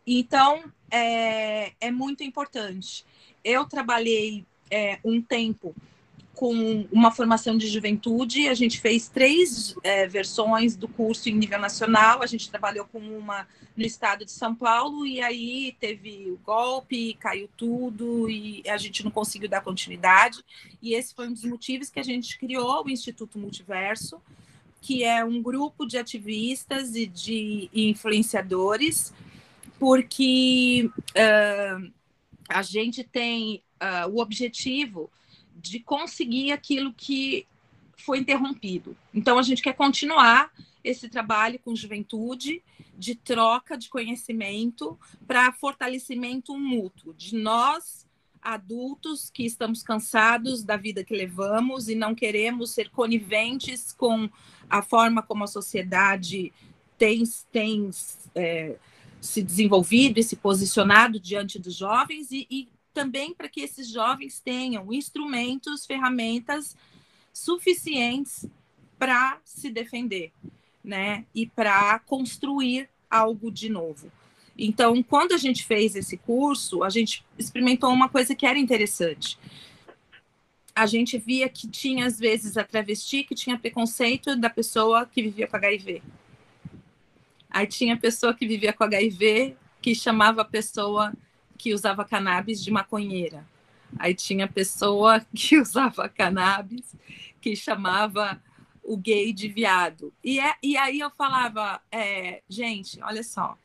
Então, 0.07 0.65
é, 0.91 1.73
é 1.81 1.91
muito 1.91 2.23
importante. 2.23 3.05
Eu 3.43 3.65
trabalhei 3.65 4.47
é, 4.71 4.99
um 5.05 5.21
tempo 5.21 5.75
com 6.35 6.87
uma 6.91 7.11
formação 7.11 7.57
de 7.57 7.69
juventude. 7.69 8.49
A 8.49 8.55
gente 8.55 8.81
fez 8.81 9.09
três 9.09 9.75
é, 9.83 10.07
versões 10.07 10.77
do 10.77 10.89
curso 10.89 11.29
em 11.29 11.35
nível 11.35 11.59
nacional. 11.59 12.23
A 12.23 12.27
gente 12.27 12.51
trabalhou 12.51 12.87
com 12.87 12.99
uma 12.99 13.47
no 13.77 13.85
estado 13.85 14.25
de 14.25 14.31
São 14.31 14.55
Paulo 14.55 15.07
e 15.07 15.21
aí 15.21 15.75
teve 15.81 16.31
o 16.31 16.37
golpe, 16.45 17.15
caiu 17.15 17.49
tudo 17.57 18.29
e 18.29 18.63
a 18.69 18.77
gente 18.77 19.05
não 19.05 19.11
conseguiu 19.11 19.49
dar 19.49 19.63
continuidade. 19.63 20.45
E 20.81 20.95
esse 20.95 21.15
foi 21.15 21.29
um 21.29 21.33
dos 21.33 21.45
motivos 21.45 21.89
que 21.89 22.01
a 22.01 22.03
gente 22.03 22.39
criou 22.39 22.85
o 22.85 22.91
Instituto 22.91 23.39
Multiverso, 23.39 24.21
que 24.81 25.05
é 25.05 25.25
um 25.25 25.41
grupo 25.41 25.87
de 25.87 25.97
ativistas 25.97 26.95
e 26.95 27.07
de 27.07 27.71
influenciadores, 27.73 29.13
porque 29.79 30.91
uh, 30.97 31.93
a 32.49 32.63
gente 32.63 33.05
tem 33.05 33.63
uh, 33.81 34.11
o 34.11 34.21
objetivo 34.21 35.11
de 35.63 35.81
conseguir 35.81 36.53
aquilo 36.53 36.93
que 36.93 37.47
foi 37.97 38.19
interrompido. 38.19 38.97
Então, 39.15 39.39
a 39.39 39.43
gente 39.43 39.63
quer 39.63 39.75
continuar 39.75 40.51
esse 40.83 41.09
trabalho 41.09 41.59
com 41.61 41.75
juventude, 41.77 42.61
de 42.99 43.15
troca 43.15 43.79
de 43.79 43.89
conhecimento 43.89 44.99
para 45.27 45.53
fortalecimento 45.53 46.59
mútuo, 46.59 47.15
de 47.15 47.37
nós, 47.37 48.07
adultos, 48.43 49.31
que 49.31 49.45
estamos 49.45 49.83
cansados 49.83 50.65
da 50.65 50.77
vida 50.77 51.05
que 51.05 51.15
levamos 51.15 51.89
e 51.89 51.95
não 51.95 52.15
queremos 52.15 52.73
ser 52.73 52.91
coniventes 52.91 53.93
com 53.93 54.29
a 54.69 54.83
forma 54.83 55.23
como 55.23 55.45
a 55.45 55.47
sociedade 55.47 56.53
tem, 56.99 57.23
tem 57.53 57.91
é, 58.35 58.77
se 59.21 59.43
desenvolvido 59.43 60.19
e 60.19 60.23
se 60.25 60.35
posicionado 60.35 61.21
diante 61.21 61.59
dos 61.59 61.77
jovens 61.77 62.33
e, 62.33 62.47
e 62.51 62.69
também 62.93 63.35
para 63.35 63.49
que 63.49 63.61
esses 63.61 63.89
jovens 63.89 64.41
tenham 64.41 64.93
instrumentos, 64.93 65.87
ferramentas 65.87 66.77
suficientes 67.33 68.47
para 68.99 69.41
se 69.45 69.71
defender, 69.71 70.33
né? 70.85 71.25
E 71.35 71.47
para 71.47 71.99
construir 72.01 72.89
algo 73.11 73.51
de 73.51 73.69
novo. 73.69 74.11
Então, 74.57 75.03
quando 75.03 75.33
a 75.33 75.39
gente 75.39 75.65
fez 75.65 75.97
esse 75.97 76.17
curso, 76.17 76.85
a 76.85 76.91
gente 76.91 77.25
experimentou 77.39 77.91
uma 77.91 78.09
coisa 78.09 78.35
que 78.35 78.47
era 78.47 78.59
interessante. 78.59 79.39
A 80.75 80.87
gente 80.87 81.19
via 81.19 81.49
que 81.49 81.67
tinha, 81.67 82.07
às 82.07 82.19
vezes, 82.19 82.57
a 82.57 82.65
travesti 82.65 83.25
que 83.25 83.35
tinha 83.35 83.59
preconceito 83.59 84.37
da 84.37 84.49
pessoa 84.49 85.07
que 85.07 85.23
vivia 85.23 85.47
com 85.47 85.57
HIV. 85.57 86.03
Aí 87.51 87.67
tinha 87.67 87.95
a 87.95 87.99
pessoa 87.99 88.33
que 88.33 88.47
vivia 88.47 88.73
com 88.73 88.85
HIV 88.85 89.57
que 89.83 89.95
chamava 89.95 90.43
a 90.43 90.45
pessoa 90.45 91.13
que 91.63 91.73
usava 91.73 92.05
cannabis 92.05 92.61
de 92.61 92.73
maconheira. 92.73 93.47
Aí 93.97 94.15
tinha 94.17 94.49
pessoa 94.49 95.25
que 95.33 95.61
usava 95.61 96.09
cannabis 96.09 96.93
que 97.41 97.55
chamava 97.55 98.43
o 98.83 98.97
gay 98.97 99.33
de 99.33 99.47
viado. 99.47 100.13
E, 100.25 100.41
é, 100.41 100.57
e 100.61 100.77
aí 100.77 100.99
eu 100.99 101.09
falava, 101.13 101.81
é, 101.93 102.43
gente, 102.49 103.01
olha 103.01 103.23
só, 103.23 103.57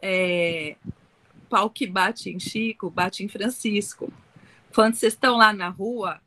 é, 0.00 0.76
pau 1.48 1.68
que 1.68 1.84
bate 1.84 2.30
em 2.30 2.38
Chico, 2.38 2.88
bate 2.88 3.24
em 3.24 3.28
Francisco. 3.28 4.12
Quando 4.72 4.94
vocês 4.94 5.14
estão 5.14 5.36
lá 5.36 5.52
na 5.52 5.68
rua 5.68 6.20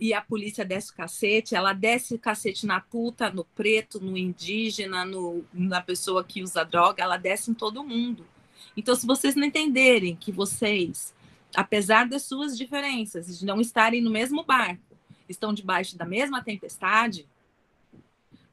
e 0.00 0.14
a 0.14 0.22
polícia 0.22 0.64
desce 0.64 0.92
o 0.92 0.96
cacete, 0.96 1.54
ela 1.54 1.74
desce 1.74 2.14
o 2.14 2.18
cacete 2.18 2.64
na 2.64 2.80
puta, 2.80 3.28
no 3.28 3.44
preto, 3.44 4.00
no 4.00 4.16
indígena, 4.16 5.04
no, 5.04 5.44
na 5.52 5.82
pessoa 5.82 6.24
que 6.24 6.42
usa 6.42 6.64
droga, 6.64 7.02
ela 7.02 7.18
desce 7.18 7.50
em 7.50 7.54
todo 7.54 7.84
mundo. 7.84 8.26
Então, 8.76 8.94
se 8.94 9.06
vocês 9.06 9.34
não 9.34 9.44
entenderem 9.44 10.16
que 10.16 10.30
vocês, 10.30 11.14
apesar 11.54 12.06
das 12.06 12.22
suas 12.22 12.56
diferenças, 12.56 13.38
de 13.38 13.44
não 13.46 13.60
estarem 13.60 14.00
no 14.00 14.10
mesmo 14.10 14.44
barco, 14.44 14.82
estão 15.28 15.52
debaixo 15.52 15.96
da 15.96 16.04
mesma 16.04 16.42
tempestade, 16.42 17.26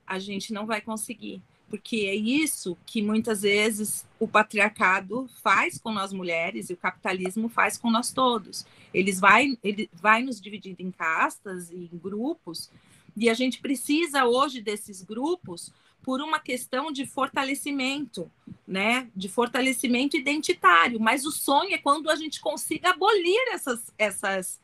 a 0.07 0.19
gente 0.19 0.53
não 0.53 0.65
vai 0.65 0.81
conseguir. 0.81 1.41
Porque 1.69 2.05
é 2.07 2.13
isso 2.13 2.77
que 2.85 3.01
muitas 3.01 3.41
vezes 3.41 4.05
o 4.19 4.27
patriarcado 4.27 5.27
faz 5.41 5.79
com 5.79 5.91
nós 5.91 6.13
mulheres 6.13 6.69
e 6.69 6.73
o 6.73 6.77
capitalismo 6.77 7.49
faz 7.49 7.77
com 7.77 7.89
nós 7.89 8.11
todos. 8.11 8.65
Eles 8.93 9.19
vai, 9.19 9.57
ele 9.63 9.89
vai 9.91 10.21
nos 10.21 10.39
dividindo 10.39 10.81
em 10.81 10.91
castas 10.91 11.71
e 11.71 11.89
em 11.91 11.97
grupos, 11.97 12.69
e 13.17 13.29
a 13.29 13.33
gente 13.33 13.59
precisa 13.59 14.25
hoje 14.25 14.61
desses 14.61 15.01
grupos 15.01 15.71
por 16.03 16.21
uma 16.21 16.39
questão 16.39 16.91
de 16.91 17.05
fortalecimento, 17.05 18.29
né? 18.67 19.09
De 19.15 19.29
fortalecimento 19.29 20.17
identitário. 20.17 20.99
Mas 20.99 21.25
o 21.25 21.31
sonho 21.31 21.73
é 21.73 21.77
quando 21.77 22.09
a 22.09 22.15
gente 22.15 22.41
consiga 22.41 22.91
abolir 22.91 23.41
essas, 23.53 23.91
essas, 23.97 24.61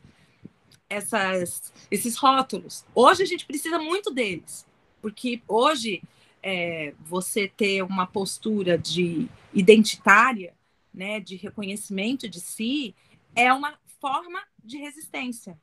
essas, 0.89 1.73
esses 1.89 2.17
rótulos. 2.17 2.86
Hoje 2.93 3.23
a 3.23 3.25
gente 3.25 3.45
precisa 3.45 3.80
muito 3.80 4.12
deles, 4.12 4.67
porque 5.02 5.41
hoje 5.47 6.04
é, 6.43 6.93
você 6.99 7.47
ter 7.47 7.84
uma 7.84 8.06
postura 8.06 8.78
de 8.78 9.28
identitária, 9.54 10.54
né? 10.93 11.21
De 11.21 11.38
reconhecimento 11.38 12.28
de 12.28 12.41
si 12.41 12.93
é 13.34 13.52
uma 13.54 13.80
forma 14.02 14.43
de 14.62 14.78
resistência. 14.78 15.58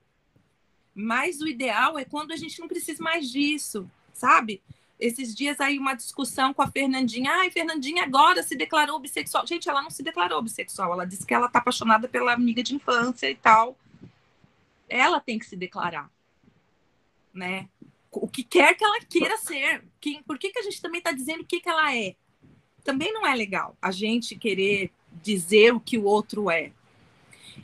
Mas 0.94 1.42
o 1.42 1.46
ideal 1.46 1.98
é 1.98 2.04
quando 2.06 2.32
a 2.32 2.36
gente 2.36 2.58
não 2.58 2.66
precisa 2.66 3.02
mais 3.02 3.30
disso, 3.30 3.90
sabe? 4.14 4.62
Esses 4.98 5.34
dias 5.34 5.60
aí 5.60 5.78
uma 5.78 5.94
discussão 5.94 6.54
com 6.54 6.62
a 6.62 6.70
Fernandinha. 6.70 7.30
Ai, 7.30 7.50
Fernandinha 7.50 8.02
agora 8.04 8.42
se 8.42 8.56
declarou 8.56 8.98
bissexual. 8.98 9.46
Gente, 9.46 9.68
ela 9.68 9.82
não 9.82 9.90
se 9.90 10.02
declarou 10.02 10.42
bissexual. 10.42 10.92
Ela 10.92 11.06
disse 11.06 11.26
que 11.26 11.34
ela 11.34 11.48
tá 11.48 11.58
apaixonada 11.58 12.08
pela 12.08 12.32
amiga 12.32 12.62
de 12.62 12.74
infância 12.74 13.30
e 13.30 13.34
tal. 13.34 13.76
Ela 14.88 15.20
tem 15.20 15.38
que 15.38 15.46
se 15.46 15.56
declarar, 15.56 16.10
né? 17.34 17.68
O 18.10 18.28
que 18.28 18.42
quer 18.42 18.74
que 18.74 18.84
ela 18.84 19.00
queira 19.00 19.36
ser. 19.36 19.84
Que, 20.00 20.22
por 20.22 20.38
que, 20.38 20.50
que 20.50 20.58
a 20.58 20.62
gente 20.62 20.80
também 20.80 20.98
está 20.98 21.12
dizendo 21.12 21.42
o 21.42 21.46
que, 21.46 21.60
que 21.60 21.68
ela 21.68 21.94
é? 21.94 22.14
Também 22.82 23.12
não 23.12 23.26
é 23.26 23.34
legal 23.34 23.76
a 23.82 23.90
gente 23.90 24.36
querer 24.36 24.90
dizer 25.22 25.74
o 25.74 25.80
que 25.80 25.98
o 25.98 26.04
outro 26.04 26.50
é. 26.50 26.72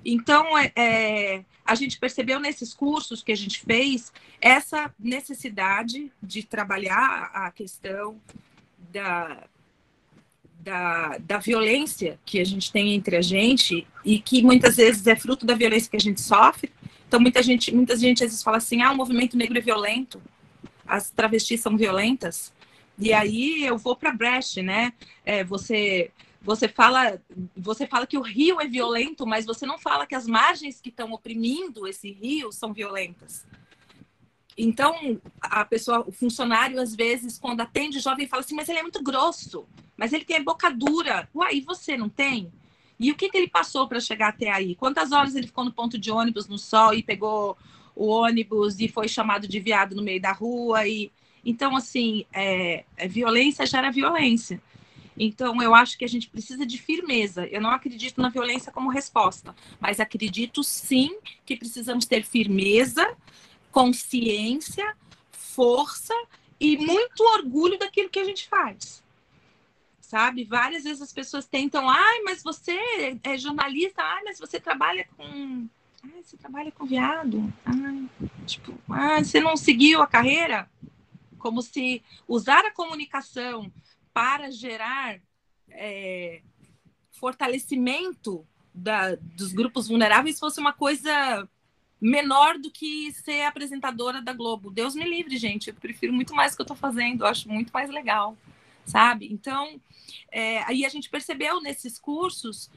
Então, 0.05 0.57
é, 0.59 0.73
é 0.77 1.45
a 1.65 1.75
gente 1.75 1.99
percebeu 1.99 2.41
nesses 2.41 2.75
cursos 2.75 3.23
que 3.23 3.33
a 3.33 3.37
gente 3.37 3.61
fez 3.61 4.13
essa 4.41 4.93
necessidade 4.99 6.11
de 6.23 6.43
trabalhar 6.43 7.31
a 7.33 7.51
questão 7.51 8.21
da, 8.93 9.45
da, 10.61 11.19
da 11.19 11.39
violência 11.39 12.19
que 12.25 12.41
a 12.41 12.45
gente 12.45 12.73
tem 12.73 12.95
entre 12.95 13.17
a 13.17 13.23
gente 13.23 13.87
e 14.05 14.19
que 14.19 14.43
muitas 14.43 14.77
vezes 14.77 15.07
é 15.07 15.15
fruto 15.15 15.47
da 15.47 15.55
violência 15.55 15.91
que 15.91 15.97
a 15.97 16.01
gente 16.01 16.21
sofre. 16.21 16.73
Então, 17.07 17.21
muita 17.21 17.43
gente, 17.43 17.75
muita 17.75 17.97
gente 17.97 18.25
às 18.25 18.31
vezes 18.31 18.43
fala 18.43 18.57
assim: 18.57 18.83
ah, 18.83 18.93
o 18.93 18.97
movimento 18.97 19.37
negro 19.37 19.57
é 19.57 19.61
violento, 19.61 20.21
as 20.87 21.11
travestis 21.11 21.61
são 21.61 21.77
violentas. 21.77 22.53
E 22.99 23.13
aí 23.13 23.65
eu 23.65 23.79
vou 23.79 23.97
para 23.97 24.11
a 24.11 24.15
brecha, 24.15 24.63
né? 24.63 24.93
É, 25.25 25.43
você 25.43 26.11
você 26.43 26.67
fala, 26.69 27.21
você 27.57 27.87
fala 27.87 28.07
que 28.07 28.19
o 28.19 28.23
rio 28.23 28.61
é 28.61 28.67
violento, 28.67 29.27
mas 29.27 29.47
você 29.47 29.65
não 29.65 29.79
fala 29.79 30.07
que 30.07 30.15
as 30.15 30.27
margens 30.27 30.81
que 30.81 30.89
estão 30.89 31.13
oprimindo 31.13 31.87
esse 31.87 32.11
rio 32.11 32.51
são 32.51 32.73
violentas. 32.73 33.47
Então, 34.57 35.21
a 35.41 35.65
pessoa, 35.65 36.05
o 36.07 36.13
funcionário, 36.13 36.81
às 36.81 36.95
vezes, 36.95 37.39
quando 37.39 37.61
atende 37.61 38.01
jovem, 38.01 38.27
fala 38.27 38.43
assim, 38.43 38.55
mas 38.55 38.69
ele 38.69 38.81
é 38.81 38.83
muito 38.83 39.03
grosso, 39.03 39.67
mas 39.97 40.13
ele 40.13 40.25
tem 40.25 40.37
a 40.37 40.43
boca 40.43 40.69
dura. 40.71 41.29
Uai, 41.35 41.61
você 41.61 41.97
não 41.97 42.09
tem? 42.09 42.53
E 42.99 43.11
o 43.11 43.17
que, 43.17 43.31
que 43.31 43.37
ele 43.37 43.49
passou 43.49 43.89
para 43.89 44.01
chegar 44.01 44.29
até 44.29 44.51
aí? 44.51 44.75
Quantas 44.75 45.13
horas 45.13 45.35
ele 45.35 45.47
ficou 45.47 45.65
no 45.65 45.73
ponto 45.73 45.99
de 45.99 46.11
ônibus 46.11 46.49
no 46.49 46.59
sol 46.59 46.93
e 46.93 47.03
pegou 47.03 47.57
o 47.95 48.07
ônibus 48.07 48.79
e 48.81 48.89
foi 48.89 49.09
chamado 49.09 49.49
de 49.49 49.59
viado 49.59 49.95
no 49.95 50.03
meio 50.03 50.21
da 50.21 50.33
rua? 50.33 50.87
E 50.87 51.11
Então, 51.45 51.77
assim, 51.77 52.27
é, 52.33 52.85
é 52.97 53.09
violência 53.09 53.65
gera 53.65 53.91
violência. 53.91 54.61
Então, 55.17 55.61
eu 55.63 55.75
acho 55.75 55.99
que 55.99 56.05
a 56.05 56.09
gente 56.09 56.29
precisa 56.29 56.65
de 56.65 56.79
firmeza. 56.79 57.47
Eu 57.47 57.61
não 57.61 57.71
acredito 57.71 58.21
na 58.21 58.29
violência 58.29 58.73
como 58.73 58.91
resposta, 58.91 59.55
mas 59.81 60.01
acredito 60.01 60.63
sim 60.63 61.19
que 61.45 61.57
precisamos 61.57 62.07
ter 62.07 62.25
firmeza, 62.25 63.17
consciência, 63.71 64.97
força 65.31 66.15
e 66.59 66.77
muito 66.77 67.23
orgulho 67.35 67.79
daquilo 67.79 68.09
que 68.09 68.19
a 68.19 68.25
gente 68.25 68.49
faz. 68.49 69.03
Sabe? 70.01 70.45
Várias 70.45 70.85
vezes 70.85 71.03
as 71.03 71.13
pessoas 71.13 71.47
tentam, 71.47 71.89
ai, 71.89 72.21
mas 72.23 72.43
você 72.43 72.79
é 73.23 73.37
jornalista, 73.39 74.03
ai, 74.03 74.23
mas 74.25 74.39
você 74.39 74.61
trabalha 74.61 75.07
com. 75.17 75.69
Ai, 76.05 76.23
você 76.23 76.37
trabalha 76.37 76.71
com 76.73 76.85
viado. 76.85 77.53
Ai, 77.65 78.09
tipo, 78.47 78.79
ai, 78.91 79.25
você 79.25 79.41
não 79.41 79.57
seguiu 79.57 80.03
a 80.03 80.07
carreira? 80.07 80.71
Como 81.39 81.63
se 81.63 82.03
usar 82.29 82.65
a 82.65 82.71
comunicação 82.71 83.73
para 84.13 84.51
gerar 84.51 85.21
é, 85.71 86.43
fortalecimento 87.11 88.47
da, 88.75 89.15
dos 89.15 89.53
grupos 89.53 89.89
vulneráveis 89.89 90.39
fosse 90.39 90.61
uma 90.61 90.73
coisa 90.73 91.49
menor 92.01 92.59
do 92.59 92.71
que 92.71 93.13
ser 93.13 93.43
apresentadora 93.43 94.21
da 94.21 94.33
Globo. 94.33 94.71
Deus 94.71 94.95
me 94.95 95.05
livre, 95.05 95.37
gente. 95.37 95.69
Eu 95.69 95.75
prefiro 95.75 96.13
muito 96.13 96.35
mais 96.35 96.53
o 96.53 96.57
que 96.57 96.63
eu 96.63 96.65
estou 96.65 96.77
fazendo. 96.77 97.23
Eu 97.23 97.29
acho 97.29 97.49
muito 97.49 97.71
mais 97.71 97.89
legal, 97.91 98.37
sabe? 98.85 99.29
Então, 99.33 99.81
é, 100.31 100.63
aí 100.65 100.85
a 100.85 100.89
gente 100.89 101.09
percebeu 101.09 101.61
nesses 101.61 101.99
cursos 101.99 102.69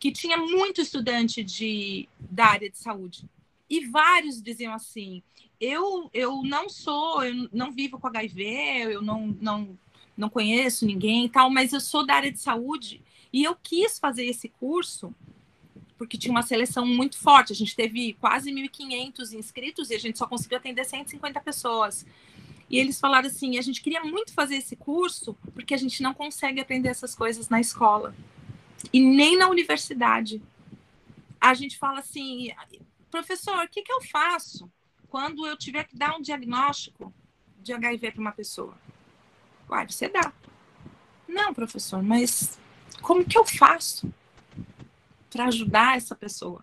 que 0.00 0.10
tinha 0.10 0.36
muito 0.36 0.80
estudante 0.80 1.44
de, 1.44 2.08
da 2.18 2.46
área 2.46 2.68
de 2.68 2.76
saúde. 2.76 3.24
E 3.70 3.86
vários 3.86 4.42
diziam 4.42 4.74
assim: 4.74 5.22
eu, 5.60 6.10
eu 6.12 6.42
não 6.42 6.68
sou, 6.68 7.22
eu 7.22 7.48
não 7.52 7.70
vivo 7.70 8.00
com 8.00 8.08
HIV, 8.08 8.42
eu 8.90 9.00
não, 9.00 9.28
não, 9.40 9.78
não 10.16 10.28
conheço 10.28 10.86
ninguém 10.86 11.26
e 11.26 11.28
tal, 11.28 11.50
mas 11.50 11.72
eu 11.72 11.80
sou 11.80 12.04
da 12.04 12.14
área 12.14 12.32
de 12.32 12.38
saúde 12.38 13.02
e 13.32 13.42
eu 13.44 13.56
quis 13.62 13.98
fazer 13.98 14.24
esse 14.26 14.48
curso 14.48 15.14
porque 15.96 16.18
tinha 16.18 16.32
uma 16.32 16.42
seleção 16.42 16.84
muito 16.84 17.16
forte. 17.16 17.52
A 17.52 17.56
gente 17.56 17.76
teve 17.76 18.14
quase 18.14 18.50
1.500 18.50 19.32
inscritos 19.34 19.90
e 19.90 19.94
a 19.94 19.98
gente 19.98 20.18
só 20.18 20.26
conseguiu 20.26 20.58
atender 20.58 20.84
150 20.84 21.40
pessoas. 21.40 22.04
E 22.68 22.78
eles 22.78 22.98
falaram 22.98 23.28
assim: 23.28 23.56
a 23.56 23.62
gente 23.62 23.80
queria 23.80 24.02
muito 24.02 24.32
fazer 24.32 24.56
esse 24.56 24.74
curso 24.74 25.36
porque 25.54 25.74
a 25.74 25.76
gente 25.76 26.02
não 26.02 26.12
consegue 26.12 26.60
aprender 26.60 26.88
essas 26.88 27.14
coisas 27.14 27.48
na 27.48 27.60
escola 27.60 28.14
e 28.92 29.00
nem 29.00 29.36
na 29.36 29.48
universidade. 29.48 30.42
A 31.40 31.54
gente 31.54 31.78
fala 31.78 32.00
assim, 32.00 32.50
professor, 33.10 33.64
o 33.64 33.68
que, 33.68 33.82
que 33.82 33.92
eu 33.92 34.00
faço 34.02 34.70
quando 35.08 35.46
eu 35.46 35.56
tiver 35.56 35.84
que 35.84 35.96
dar 35.96 36.16
um 36.16 36.22
diagnóstico 36.22 37.12
de 37.60 37.72
HIV 37.72 38.12
para 38.12 38.20
uma 38.20 38.32
pessoa? 38.32 38.76
Uai, 39.72 39.88
você 39.88 40.08
dá. 40.08 40.32
Não, 41.26 41.52
professor, 41.52 42.02
mas 42.02 42.58
como 43.00 43.24
que 43.24 43.38
eu 43.38 43.44
faço? 43.44 44.12
para 45.32 45.46
ajudar 45.46 45.96
essa 45.96 46.14
pessoa 46.14 46.62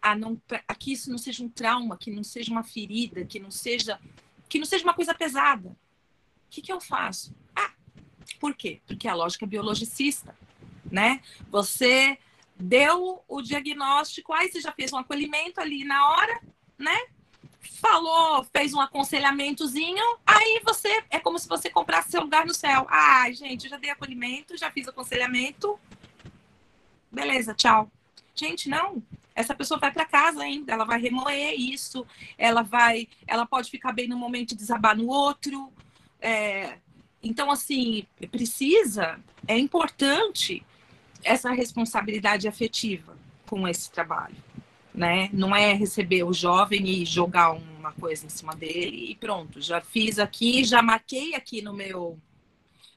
a 0.00 0.14
não 0.14 0.40
a 0.68 0.74
que 0.74 0.92
isso 0.92 1.10
não 1.10 1.18
seja 1.18 1.42
um 1.42 1.48
trauma, 1.48 1.98
que 1.98 2.10
não 2.10 2.22
seja 2.22 2.52
uma 2.52 2.62
ferida, 2.62 3.24
que 3.24 3.40
não 3.40 3.50
seja 3.50 4.00
que 4.48 4.58
não 4.58 4.64
seja 4.64 4.84
uma 4.84 4.94
coisa 4.94 5.12
pesada. 5.12 5.68
O 5.68 5.76
que, 6.50 6.62
que 6.62 6.72
eu 6.72 6.80
faço? 6.80 7.34
Ah, 7.54 7.72
por 8.38 8.54
quê? 8.54 8.80
Porque 8.86 9.06
a 9.06 9.14
lógica 9.14 9.44
é 9.44 9.48
biologicista, 9.48 10.36
né? 10.90 11.20
Você 11.50 12.16
deu 12.56 13.22
o 13.28 13.42
diagnóstico, 13.42 14.32
aí 14.32 14.50
você 14.50 14.60
já 14.60 14.72
fez 14.72 14.92
um 14.92 14.98
acolhimento 14.98 15.60
ali 15.60 15.84
na 15.84 16.10
hora, 16.10 16.40
né? 16.78 16.96
Falou, 17.60 18.44
fez 18.52 18.72
um 18.72 18.80
aconselhamentozinho, 18.80 20.02
aí 20.26 20.60
você 20.64 21.04
é 21.10 21.20
como 21.20 21.38
se 21.38 21.48
você 21.48 21.68
comprasse 21.68 22.10
seu 22.10 22.22
lugar 22.22 22.46
no 22.46 22.54
céu. 22.54 22.86
Ai, 22.88 23.34
gente, 23.34 23.68
já 23.68 23.76
dei 23.76 23.90
acolhimento, 23.90 24.56
já 24.56 24.70
fiz 24.70 24.88
aconselhamento, 24.88 25.78
beleza, 27.10 27.54
tchau. 27.54 27.90
Gente, 28.34 28.68
não. 28.68 29.02
Essa 29.34 29.54
pessoa 29.54 29.78
vai 29.78 29.92
para 29.92 30.04
casa 30.04 30.42
ainda, 30.42 30.72
ela 30.72 30.84
vai 30.84 31.00
remoer 31.00 31.54
isso, 31.58 32.06
ela 32.36 32.62
vai, 32.62 33.08
ela 33.26 33.46
pode 33.46 33.70
ficar 33.70 33.92
bem 33.92 34.08
no 34.08 34.16
momento 34.16 34.52
e 34.52 34.56
desabar 34.56 34.96
no 34.96 35.08
outro. 35.08 35.72
É, 36.20 36.78
então, 37.22 37.50
assim, 37.50 38.06
precisa, 38.30 39.20
é 39.46 39.58
importante 39.58 40.62
essa 41.22 41.50
responsabilidade 41.50 42.48
afetiva 42.48 43.16
com 43.46 43.66
esse 43.68 43.90
trabalho, 43.90 44.36
né? 45.00 45.30
Não 45.32 45.56
é 45.56 45.72
receber 45.72 46.24
o 46.24 46.32
jovem 46.32 46.86
e 46.86 47.06
jogar 47.06 47.52
uma 47.52 47.90
coisa 47.90 48.26
em 48.26 48.28
cima 48.28 48.54
dele 48.54 49.10
e 49.10 49.14
pronto, 49.14 49.58
já 49.58 49.80
fiz 49.80 50.18
aqui, 50.18 50.62
já 50.62 50.82
marquei 50.82 51.34
aqui 51.34 51.62
no 51.62 51.72
meu 51.72 52.18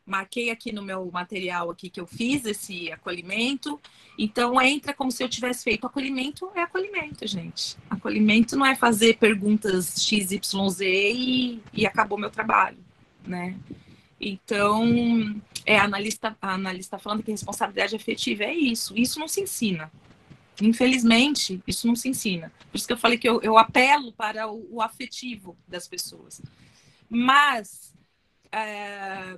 marquei 0.06 0.50
aqui 0.50 0.74
no 0.74 0.82
meu 0.82 1.10
material 1.10 1.72
aqui 1.72 1.90
que 1.90 2.02
eu 2.02 2.06
fiz 2.06 2.44
esse 2.44 2.92
acolhimento. 2.92 3.80
Então 4.20 4.62
entra 4.62 4.94
como 4.94 5.14
se 5.14 5.24
eu 5.24 5.30
tivesse 5.30 5.64
feito 5.64 5.88
acolhimento, 5.88 6.52
é 6.54 6.64
acolhimento, 6.64 7.26
gente. 7.26 7.78
Acolhimento 7.90 8.58
não 8.58 8.66
é 8.66 8.76
fazer 8.76 9.16
perguntas 9.18 9.96
XYZ 9.98 10.82
e, 10.82 11.62
e 11.72 11.88
acabou 11.88 12.18
meu 12.18 12.30
trabalho, 12.30 12.80
né? 13.26 13.58
Então, 14.20 15.42
é 15.66 15.78
analista, 15.80 16.36
a 16.42 16.54
analista 16.54 16.98
falando 16.98 17.24
que 17.24 17.32
responsabilidade 17.32 17.96
afetiva 17.96 18.44
é 18.44 18.54
isso. 18.54 18.94
Isso 18.98 19.20
não 19.20 19.28
se 19.30 19.40
ensina. 19.40 19.90
Infelizmente, 20.62 21.62
isso 21.66 21.88
não 21.88 21.96
se 21.96 22.10
ensina. 22.10 22.52
Por 22.72 22.78
isso 22.78 22.88
que 22.88 22.94
eu 22.94 22.98
falei 22.98 23.18
que 23.18 23.28
eu, 23.28 23.42
eu 23.42 23.58
apelo 23.58 24.12
para 24.14 24.48
o, 24.48 24.76
o 24.76 24.82
afetivo 24.82 25.58
das 25.68 25.88
pessoas. 25.88 26.42
Mas 27.10 27.94
é, 28.52 29.38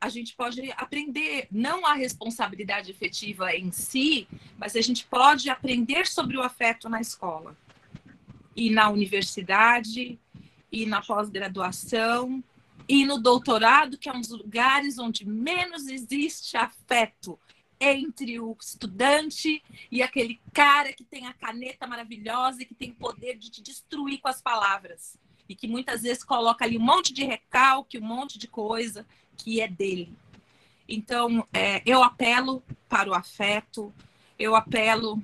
a 0.00 0.08
gente 0.08 0.34
pode 0.36 0.70
aprender 0.76 1.48
não 1.50 1.86
a 1.86 1.94
responsabilidade 1.94 2.90
efetiva 2.90 3.54
em 3.54 3.72
si, 3.72 4.28
mas 4.58 4.76
a 4.76 4.80
gente 4.80 5.06
pode 5.06 5.48
aprender 5.48 6.06
sobre 6.06 6.36
o 6.36 6.42
afeto 6.42 6.88
na 6.88 7.00
escola 7.00 7.56
e 8.54 8.70
na 8.70 8.88
universidade 8.90 10.18
e 10.70 10.86
na 10.86 11.00
pós-graduação 11.00 12.42
e 12.88 13.04
no 13.04 13.18
doutorado, 13.18 13.98
que 13.98 14.08
é 14.08 14.12
um 14.12 14.20
dos 14.20 14.30
lugares 14.30 14.98
onde 14.98 15.26
menos 15.26 15.88
existe 15.88 16.56
afeto 16.56 17.38
entre 17.80 18.40
o 18.40 18.56
estudante 18.60 19.62
e 19.90 20.02
aquele 20.02 20.40
cara 20.52 20.92
que 20.92 21.04
tem 21.04 21.26
a 21.26 21.34
caneta 21.34 21.86
maravilhosa 21.86 22.62
e 22.62 22.66
que 22.66 22.74
tem 22.74 22.90
o 22.90 22.94
poder 22.94 23.36
de 23.36 23.50
te 23.50 23.62
destruir 23.62 24.20
com 24.20 24.28
as 24.28 24.40
palavras 24.40 25.18
e 25.48 25.54
que 25.54 25.68
muitas 25.68 26.02
vezes 26.02 26.24
coloca 26.24 26.64
ali 26.64 26.76
um 26.76 26.82
monte 26.82 27.12
de 27.12 27.24
recalque, 27.24 27.98
um 27.98 28.04
monte 28.04 28.38
de 28.38 28.48
coisa 28.48 29.06
que 29.36 29.60
é 29.60 29.68
dele. 29.68 30.12
Então, 30.88 31.46
é, 31.52 31.82
eu 31.84 32.02
apelo 32.02 32.62
para 32.88 33.10
o 33.10 33.14
afeto, 33.14 33.92
eu 34.38 34.54
apelo 34.54 35.22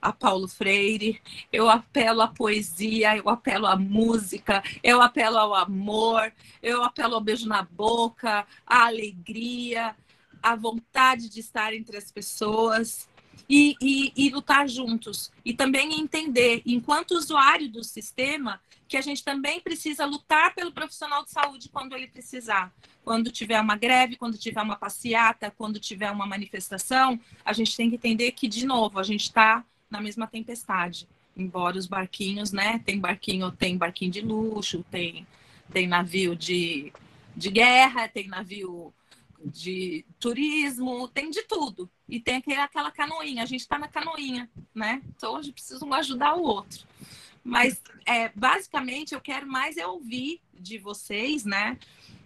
a 0.00 0.12
Paulo 0.12 0.48
Freire, 0.48 1.20
eu 1.52 1.70
apelo 1.70 2.22
à 2.22 2.28
poesia, 2.28 3.16
eu 3.16 3.28
apelo 3.28 3.66
à 3.66 3.76
música, 3.76 4.62
eu 4.82 5.00
apelo 5.00 5.38
ao 5.38 5.54
amor, 5.54 6.32
eu 6.60 6.82
apelo 6.82 7.14
ao 7.14 7.20
beijo 7.20 7.46
na 7.46 7.62
boca, 7.62 8.44
à 8.66 8.86
alegria, 8.86 9.94
à 10.42 10.56
vontade 10.56 11.28
de 11.28 11.40
estar 11.40 11.74
entre 11.74 11.96
as 11.96 12.10
pessoas 12.10 13.08
e, 13.48 13.76
e, 13.80 14.12
e 14.16 14.30
lutar 14.30 14.68
juntos. 14.68 15.30
E 15.44 15.52
também 15.52 16.00
entender, 16.00 16.62
enquanto 16.64 17.12
usuário 17.12 17.68
do 17.68 17.84
sistema, 17.84 18.60
que 18.88 18.96
a 18.96 19.00
gente 19.00 19.24
também 19.24 19.60
precisa 19.60 20.04
lutar 20.04 20.54
pelo 20.54 20.72
profissional 20.72 21.24
de 21.24 21.30
saúde 21.30 21.68
quando 21.70 21.94
ele 21.94 22.08
precisar. 22.08 22.72
Quando 23.04 23.30
tiver 23.30 23.60
uma 23.60 23.76
greve, 23.76 24.16
quando 24.16 24.36
tiver 24.36 24.60
uma 24.60 24.76
passeata, 24.76 25.50
quando 25.56 25.80
tiver 25.80 26.10
uma 26.10 26.26
manifestação, 26.26 27.18
a 27.44 27.52
gente 27.52 27.76
tem 27.76 27.88
que 27.88 27.96
entender 27.96 28.32
que, 28.32 28.46
de 28.46 28.66
novo, 28.66 28.98
a 28.98 29.02
gente 29.02 29.22
está 29.22 29.64
na 29.90 30.00
mesma 30.00 30.26
tempestade. 30.26 31.08
Embora 31.36 31.78
os 31.78 31.86
barquinhos, 31.86 32.52
né? 32.52 32.80
Tem 32.84 33.00
barquinho, 33.00 33.50
tem 33.50 33.78
barquinho 33.78 34.10
de 34.10 34.20
luxo, 34.20 34.84
tem, 34.90 35.26
tem 35.72 35.86
navio 35.86 36.36
de, 36.36 36.92
de 37.34 37.50
guerra, 37.50 38.08
tem 38.08 38.28
navio 38.28 38.92
de 39.44 40.04
turismo, 40.18 41.08
tem 41.08 41.30
de 41.30 41.42
tudo. 41.42 41.90
E 42.08 42.20
tem 42.20 42.36
aquela 42.36 42.90
canoinha, 42.90 43.42
a 43.42 43.46
gente 43.46 43.60
está 43.60 43.78
na 43.78 43.88
canoinha, 43.88 44.50
né? 44.74 45.02
Então 45.16 45.36
a 45.36 45.42
gente 45.42 45.54
precisa 45.54 45.84
um 45.84 45.94
ajudar 45.94 46.34
o 46.34 46.42
outro. 46.42 46.86
Mas, 47.44 47.80
é, 48.06 48.28
basicamente, 48.34 49.14
eu 49.14 49.20
quero 49.20 49.46
mais 49.46 49.76
é 49.76 49.86
ouvir 49.86 50.40
de 50.54 50.78
vocês, 50.78 51.44
né? 51.44 51.76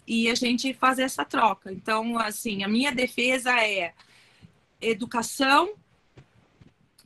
E 0.07 0.29
a 0.29 0.35
gente 0.35 0.75
fazer 0.75 1.03
essa 1.03 1.25
troca. 1.25 1.73
Então, 1.73 2.19
assim, 2.19 2.63
a 2.63 2.69
minha 2.69 2.93
defesa 2.93 3.59
é 3.59 3.95
educação, 4.81 5.75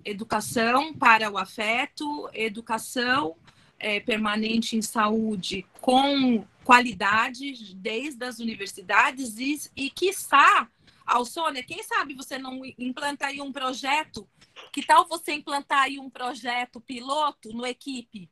educação 0.04 0.92
para 0.92 1.30
o 1.30 1.38
afeto, 1.38 2.28
educação 2.34 3.36
é, 3.78 4.00
permanente 4.00 4.76
em 4.76 4.82
saúde 4.82 5.64
com 5.80 6.44
qualidade 6.70 7.74
desde 7.74 8.24
as 8.24 8.38
universidades 8.38 9.36
e, 9.38 9.58
e 9.74 9.90
quiçá, 9.90 10.68
Alsônia, 11.04 11.64
quem 11.64 11.82
sabe 11.82 12.14
você 12.14 12.38
não 12.38 12.64
implanta 12.78 13.26
aí 13.26 13.40
um 13.40 13.50
projeto 13.50 14.28
que 14.72 14.86
tal 14.86 15.04
você 15.08 15.32
implantar 15.32 15.82
aí 15.82 15.98
um 15.98 16.08
projeto 16.08 16.80
piloto 16.80 17.52
no 17.52 17.66
equipe? 17.66 18.30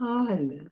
Olha. 0.00 0.70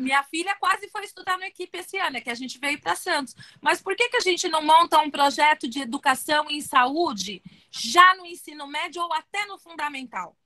Minha 0.00 0.24
filha 0.24 0.56
quase 0.56 0.88
foi 0.88 1.04
estudar 1.04 1.38
no 1.38 1.44
equipe 1.44 1.78
esse 1.78 1.96
ano, 1.96 2.16
é 2.16 2.20
que 2.20 2.30
a 2.30 2.34
gente 2.34 2.58
veio 2.58 2.80
para 2.80 2.96
Santos. 2.96 3.36
Mas 3.62 3.80
por 3.80 3.94
que, 3.94 4.08
que 4.08 4.16
a 4.16 4.20
gente 4.20 4.48
não 4.48 4.64
monta 4.64 4.98
um 4.98 5.08
projeto 5.08 5.68
de 5.68 5.78
educação 5.78 6.50
em 6.50 6.60
saúde 6.60 7.40
já 7.70 8.16
no 8.16 8.26
ensino 8.26 8.66
médio 8.66 9.00
ou 9.00 9.12
até 9.12 9.46
no 9.46 9.58
fundamental? 9.58 10.36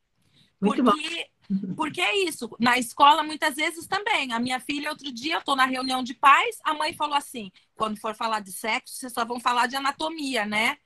Muito 0.61 0.84
porque, 0.84 1.08
bom. 1.08 1.38
Porque 1.76 2.00
é 2.00 2.24
isso. 2.24 2.50
Na 2.58 2.78
escola, 2.78 3.22
muitas 3.22 3.56
vezes 3.56 3.87
também. 3.87 4.32
A 4.32 4.38
minha 4.38 4.61
filha, 4.61 4.90
outro 4.90 5.11
dia, 5.11 5.34
eu 5.34 5.38
estou 5.38 5.56
na 5.56 5.64
reunião 5.64 6.02
de 6.02 6.14
pais, 6.14 6.58
a 6.62 6.74
mãe 6.74 6.92
falou 6.92 7.16
assim: 7.16 7.50
quando 7.74 7.98
for 7.98 8.14
falar 8.14 8.40
de 8.40 8.52
sexo, 8.52 8.94
vocês 8.94 9.12
só 9.12 9.24
vão 9.24 9.40
falar 9.40 9.66
de 9.66 9.76
anatomia, 9.76 10.44
né? 10.44 10.76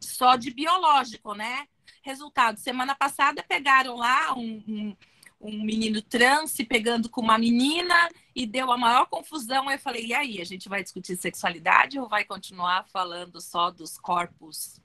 Só 0.00 0.36
de 0.36 0.50
biológico, 0.50 1.34
né? 1.34 1.66
Resultado, 2.02 2.58
semana 2.58 2.94
passada 2.94 3.44
pegaram 3.46 3.96
lá 3.96 4.34
um, 4.34 4.62
um, 4.66 4.96
um 5.40 5.62
menino 5.62 6.00
trans 6.00 6.50
se 6.50 6.64
pegando 6.64 7.08
com 7.08 7.20
uma 7.20 7.38
menina 7.38 8.08
e 8.34 8.46
deu 8.46 8.72
a 8.72 8.78
maior 8.78 9.06
confusão. 9.06 9.70
Eu 9.70 9.78
falei, 9.78 10.06
e 10.06 10.14
aí, 10.14 10.40
a 10.40 10.44
gente 10.44 10.68
vai 10.68 10.82
discutir 10.82 11.16
sexualidade 11.16 11.98
ou 11.98 12.08
vai 12.08 12.24
continuar 12.24 12.88
falando 12.88 13.40
só 13.40 13.70
dos 13.70 13.98
corpos 13.98 14.80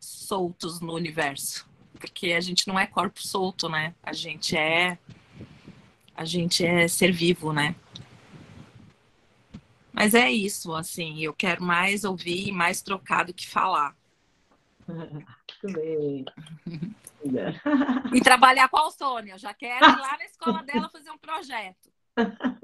soltos 0.00 0.80
no 0.80 0.92
universo? 0.92 1.66
Porque 1.98 2.32
a 2.32 2.40
gente 2.40 2.68
não 2.68 2.78
é 2.78 2.86
corpo 2.86 3.20
solto, 3.20 3.68
né? 3.68 3.94
A 4.02 4.12
gente 4.12 4.56
é 4.56 4.98
a 6.16 6.24
gente 6.24 6.64
é 6.64 6.86
ser 6.86 7.12
vivo, 7.12 7.52
né? 7.52 7.74
Mas 9.92 10.14
é 10.14 10.30
isso, 10.30 10.74
assim, 10.74 11.22
eu 11.22 11.32
quero 11.32 11.62
mais 11.62 12.04
ouvir, 12.04 12.50
mais 12.52 12.82
trocar 12.82 13.24
do 13.24 13.34
que 13.34 13.48
falar. 13.48 13.96
Muito 14.88 15.72
bem. 15.72 16.24
E 18.12 18.20
trabalhar 18.20 18.68
com 18.68 18.78
a 18.78 18.90
Sônia. 18.90 19.38
Já 19.38 19.54
quero 19.54 19.84
ir 19.84 19.98
lá 19.98 20.16
na 20.18 20.24
escola 20.24 20.62
dela 20.62 20.90
fazer 20.90 21.10
um 21.10 21.18
projeto. 21.18 21.92